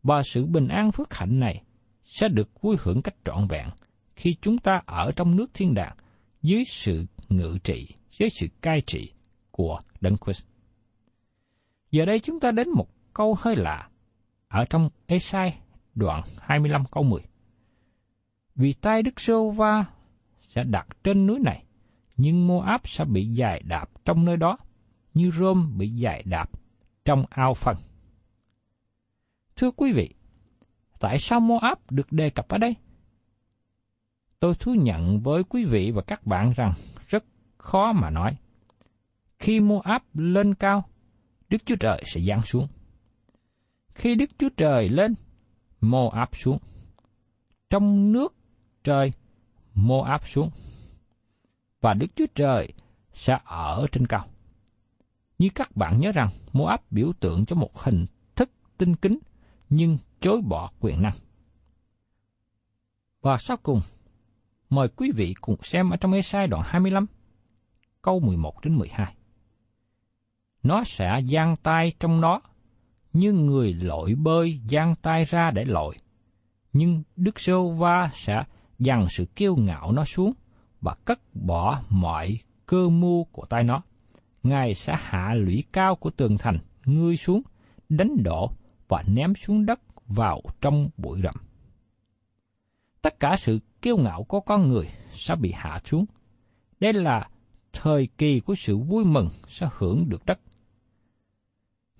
Và 0.03 0.23
sự 0.23 0.45
bình 0.45 0.67
an 0.67 0.91
phước 0.91 1.13
hạnh 1.13 1.39
này 1.39 1.63
sẽ 2.03 2.27
được 2.27 2.61
vui 2.61 2.75
hưởng 2.79 3.01
cách 3.01 3.15
trọn 3.25 3.47
vẹn 3.47 3.69
khi 4.15 4.35
chúng 4.41 4.57
ta 4.57 4.81
ở 4.85 5.11
trong 5.15 5.35
nước 5.35 5.53
thiên 5.53 5.73
đàng 5.73 5.95
dưới 6.41 6.63
sự 6.65 7.05
ngự 7.29 7.57
trị, 7.63 7.87
dưới 8.11 8.29
sự 8.29 8.47
cai 8.61 8.81
trị 8.81 9.11
của 9.51 9.79
Đấng 10.01 10.17
Christ. 10.17 10.45
Giờ 11.91 12.05
đây 12.05 12.19
chúng 12.19 12.39
ta 12.39 12.51
đến 12.51 12.69
một 12.69 12.87
câu 13.13 13.35
hơi 13.39 13.55
lạ 13.55 13.89
ở 14.47 14.65
trong 14.69 14.89
Esai 15.07 15.57
đoạn 15.95 16.23
25 16.39 16.85
câu 16.91 17.03
10 17.03 17.21
vì 18.55 18.73
tay 18.73 19.01
Đức 19.01 19.19
Sô 19.19 19.49
Va 19.49 19.85
sẽ 20.47 20.63
đặt 20.63 20.87
trên 21.03 21.27
núi 21.27 21.39
này, 21.39 21.63
nhưng 22.17 22.47
Moab 22.47 22.81
sẽ 22.83 23.05
bị 23.05 23.25
dài 23.25 23.61
đạp 23.65 23.89
trong 24.05 24.25
nơi 24.25 24.37
đó, 24.37 24.57
như 25.13 25.31
Rôm 25.31 25.77
bị 25.77 25.89
dài 25.89 26.23
đạp 26.25 26.49
trong 27.05 27.25
ao 27.29 27.53
phân. 27.53 27.75
Thưa 29.55 29.71
quý 29.71 29.91
vị, 29.91 30.13
tại 30.99 31.17
sao 31.19 31.39
Moab 31.39 31.77
được 31.89 32.11
đề 32.11 32.29
cập 32.29 32.47
ở 32.47 32.57
đây? 32.57 32.75
Tôi 34.39 34.55
thú 34.55 34.73
nhận 34.73 35.19
với 35.19 35.43
quý 35.43 35.65
vị 35.65 35.91
và 35.91 36.01
các 36.01 36.25
bạn 36.25 36.53
rằng 36.55 36.73
khó 37.61 37.93
mà 37.93 38.09
nói. 38.09 38.37
Khi 39.39 39.59
Moab 39.59 40.01
lên 40.13 40.55
cao, 40.55 40.83
Đức 41.49 41.57
Chúa 41.65 41.75
Trời 41.79 42.03
sẽ 42.05 42.21
giáng 42.21 42.41
xuống. 42.41 42.67
Khi 43.95 44.15
Đức 44.15 44.29
Chúa 44.37 44.49
Trời 44.57 44.89
lên, 44.89 45.15
Moab 45.81 46.29
xuống. 46.33 46.57
Trong 47.69 48.11
nước 48.11 48.35
trời 48.83 49.11
Moab 49.73 50.21
xuống. 50.25 50.49
Và 51.81 51.93
Đức 51.93 52.07
Chúa 52.15 52.25
Trời 52.35 52.73
sẽ 53.13 53.33
ở 53.45 53.87
trên 53.91 54.07
cao. 54.07 54.25
Như 55.37 55.49
các 55.55 55.75
bạn 55.75 55.99
nhớ 55.99 56.11
rằng 56.11 56.29
Moab 56.53 56.79
biểu 56.91 57.11
tượng 57.19 57.45
cho 57.45 57.55
một 57.55 57.79
hình 57.79 58.05
thức 58.35 58.51
tinh 58.77 58.95
kính 58.95 59.19
nhưng 59.69 59.97
chối 60.19 60.41
bỏ 60.41 60.71
quyền 60.79 61.01
năng. 61.01 61.13
Và 63.21 63.37
sau 63.37 63.57
cùng, 63.63 63.81
mời 64.69 64.87
quý 64.87 65.11
vị 65.15 65.33
cùng 65.41 65.55
xem 65.63 65.89
ở 65.89 65.97
trong 65.97 66.13
Esai 66.13 66.47
đoạn 66.47 66.63
25, 66.65 67.05
câu 68.01 68.19
11 68.19 68.61
đến 68.63 68.75
12. 68.75 69.15
Nó 70.63 70.83
sẽ 70.83 71.21
giang 71.31 71.55
tay 71.55 71.91
trong 71.99 72.21
nó, 72.21 72.41
như 73.13 73.33
người 73.33 73.73
lội 73.73 74.15
bơi 74.15 74.61
giang 74.69 74.95
tay 75.01 75.25
ra 75.25 75.51
để 75.51 75.65
lội. 75.65 75.95
Nhưng 76.73 77.03
Đức 77.15 77.39
Sô 77.39 77.69
Va 77.69 78.09
sẽ 78.13 78.43
dằn 78.79 79.07
sự 79.09 79.25
kiêu 79.25 79.55
ngạo 79.55 79.91
nó 79.91 80.05
xuống 80.05 80.33
và 80.81 80.95
cất 81.05 81.19
bỏ 81.33 81.81
mọi 81.89 82.39
cơ 82.65 82.89
mưu 82.89 83.23
của 83.23 83.45
tay 83.45 83.63
nó. 83.63 83.81
Ngài 84.43 84.73
sẽ 84.73 84.95
hạ 84.99 85.33
lũy 85.33 85.63
cao 85.71 85.95
của 85.95 86.09
tường 86.09 86.37
thành, 86.37 86.57
ngươi 86.85 87.17
xuống, 87.17 87.41
đánh 87.89 88.23
đổ 88.23 88.51
và 88.87 89.03
ném 89.07 89.35
xuống 89.35 89.65
đất 89.65 89.79
vào 90.07 90.41
trong 90.61 90.89
bụi 90.97 91.21
rậm. 91.23 91.35
Tất 93.01 93.19
cả 93.19 93.35
sự 93.37 93.59
kiêu 93.81 93.97
ngạo 93.97 94.23
của 94.23 94.39
con 94.41 94.69
người 94.69 94.87
sẽ 95.11 95.35
bị 95.35 95.51
hạ 95.55 95.79
xuống. 95.85 96.05
Đây 96.79 96.93
là 96.93 97.29
thời 97.73 98.07
kỳ 98.17 98.39
của 98.39 98.55
sự 98.55 98.77
vui 98.77 99.05
mừng 99.05 99.29
sẽ 99.47 99.69
hưởng 99.77 100.09
được 100.09 100.25
đất. 100.25 100.39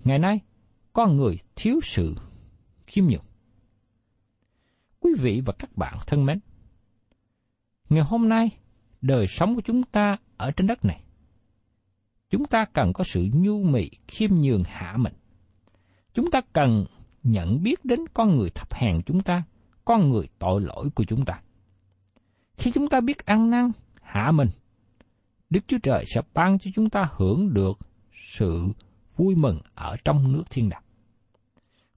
Ngày 0.04 0.18
nay, 0.18 0.40
con 0.92 1.16
người 1.16 1.38
thiếu 1.56 1.80
sự 1.82 2.14
khiêm 2.86 3.04
nhường. 3.04 3.24
Quý 5.00 5.10
vị 5.18 5.42
và 5.44 5.52
các 5.58 5.76
bạn 5.76 5.98
thân 6.06 6.26
mến, 6.26 6.40
Ngày 7.92 8.02
hôm 8.02 8.28
nay, 8.28 8.50
đời 9.00 9.26
sống 9.26 9.54
của 9.54 9.60
chúng 9.60 9.82
ta 9.82 10.16
ở 10.36 10.50
trên 10.50 10.66
đất 10.66 10.84
này, 10.84 11.04
chúng 12.30 12.46
ta 12.46 12.64
cần 12.64 12.92
có 12.92 13.04
sự 13.04 13.28
nhu 13.32 13.62
mì 13.62 13.90
khiêm 14.08 14.30
nhường 14.30 14.62
hạ 14.64 14.96
mình. 14.96 15.12
Chúng 16.14 16.30
ta 16.30 16.40
cần 16.52 16.84
nhận 17.22 17.62
biết 17.62 17.84
đến 17.84 18.00
con 18.14 18.36
người 18.36 18.50
thấp 18.50 18.74
hèn 18.74 19.02
chúng 19.06 19.22
ta, 19.22 19.42
con 19.84 20.10
người 20.10 20.28
tội 20.38 20.60
lỗi 20.60 20.90
của 20.94 21.04
chúng 21.04 21.24
ta. 21.24 21.40
Khi 22.56 22.72
chúng 22.72 22.88
ta 22.88 23.00
biết 23.00 23.26
ăn 23.26 23.50
năn, 23.50 23.72
hạ 24.02 24.32
mình, 24.32 24.48
Đức 25.52 25.60
Chúa 25.68 25.78
Trời 25.82 26.04
sẽ 26.06 26.20
ban 26.34 26.58
cho 26.58 26.70
chúng 26.74 26.90
ta 26.90 27.10
hưởng 27.16 27.54
được 27.54 27.78
sự 28.12 28.66
vui 29.16 29.34
mừng 29.34 29.60
ở 29.74 29.96
trong 30.04 30.32
nước 30.32 30.42
thiên 30.50 30.68
đàng. 30.68 30.82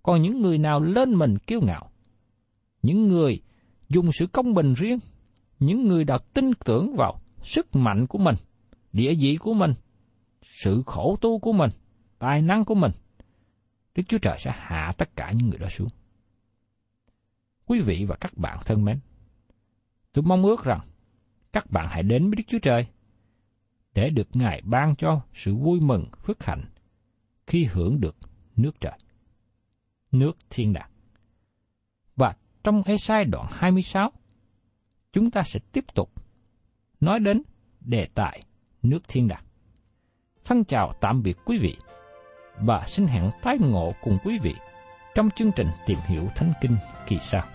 Còn 0.03 0.21
những 0.21 0.41
người 0.41 0.57
nào 0.57 0.79
lên 0.79 1.15
mình 1.15 1.37
kiêu 1.37 1.61
ngạo, 1.61 1.89
những 2.81 3.07
người 3.07 3.41
dùng 3.89 4.11
sự 4.11 4.27
công 4.27 4.53
bình 4.53 4.73
riêng, 4.73 4.99
những 5.59 5.87
người 5.87 6.03
đã 6.03 6.17
tin 6.33 6.51
tưởng 6.65 6.95
vào 6.95 7.21
sức 7.43 7.75
mạnh 7.75 8.07
của 8.07 8.17
mình, 8.17 8.35
địa 8.93 9.13
vị 9.13 9.37
của 9.39 9.53
mình, 9.53 9.73
sự 10.41 10.83
khổ 10.85 11.17
tu 11.21 11.39
của 11.39 11.53
mình, 11.53 11.69
tài 12.19 12.41
năng 12.41 12.65
của 12.65 12.75
mình, 12.75 12.91
Đức 13.95 14.03
Chúa 14.07 14.17
Trời 14.17 14.37
sẽ 14.39 14.51
hạ 14.55 14.91
tất 14.97 15.15
cả 15.15 15.31
những 15.31 15.49
người 15.49 15.59
đó 15.59 15.67
xuống. 15.69 15.89
Quý 17.65 17.81
vị 17.81 18.05
và 18.07 18.15
các 18.15 18.37
bạn 18.37 18.59
thân 18.65 18.85
mến, 18.85 18.99
tôi 20.13 20.23
mong 20.23 20.43
ước 20.43 20.63
rằng 20.63 20.79
các 21.53 21.71
bạn 21.71 21.87
hãy 21.89 22.03
đến 22.03 22.29
với 22.29 22.35
Đức 22.35 22.43
Chúa 22.47 22.59
Trời 22.59 22.87
để 23.95 24.09
được 24.09 24.27
Ngài 24.33 24.61
ban 24.65 24.95
cho 24.95 25.21
sự 25.33 25.55
vui 25.55 25.79
mừng, 25.79 26.05
phước 26.23 26.43
hạnh 26.43 26.61
khi 27.47 27.65
hưởng 27.65 28.01
được 28.01 28.15
nước 28.55 28.71
trời, 28.79 28.97
nước 30.11 30.37
thiên 30.49 30.73
đàng. 30.73 30.89
Và 32.15 32.35
trong 32.63 32.83
Ê-sai 32.85 33.25
đoạn 33.25 33.47
26, 33.51 34.11
chúng 35.13 35.31
ta 35.31 35.43
sẽ 35.43 35.59
tiếp 35.71 35.85
tục 35.95 36.09
nói 36.99 37.19
đến 37.19 37.41
đề 37.81 38.07
tài 38.15 38.41
nước 38.81 38.99
thiên 39.07 39.27
đàng. 39.27 39.43
Thân 40.45 40.65
chào 40.65 40.93
tạm 41.01 41.23
biệt 41.23 41.37
quý 41.45 41.57
vị 41.57 41.77
và 42.61 42.83
xin 42.87 43.05
hẹn 43.05 43.29
tái 43.41 43.57
ngộ 43.59 43.91
cùng 44.01 44.17
quý 44.23 44.37
vị 44.41 44.55
trong 45.15 45.29
chương 45.35 45.51
trình 45.55 45.67
tìm 45.85 45.97
hiểu 46.07 46.27
Thánh 46.35 46.53
Kinh 46.61 46.77
kỳ 47.07 47.17
sau. 47.21 47.54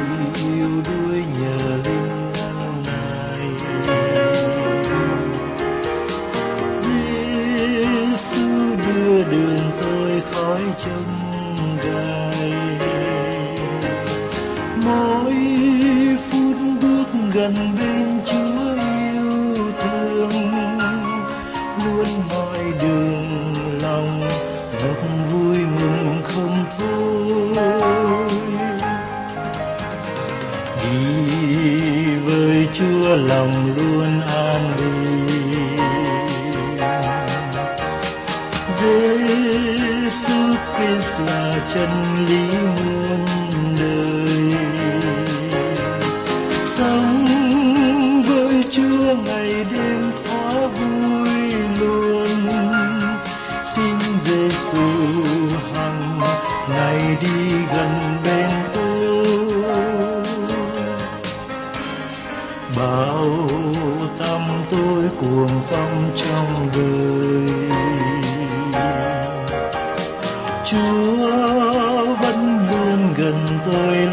bước 17.49 18.10
tôi 73.65 74.10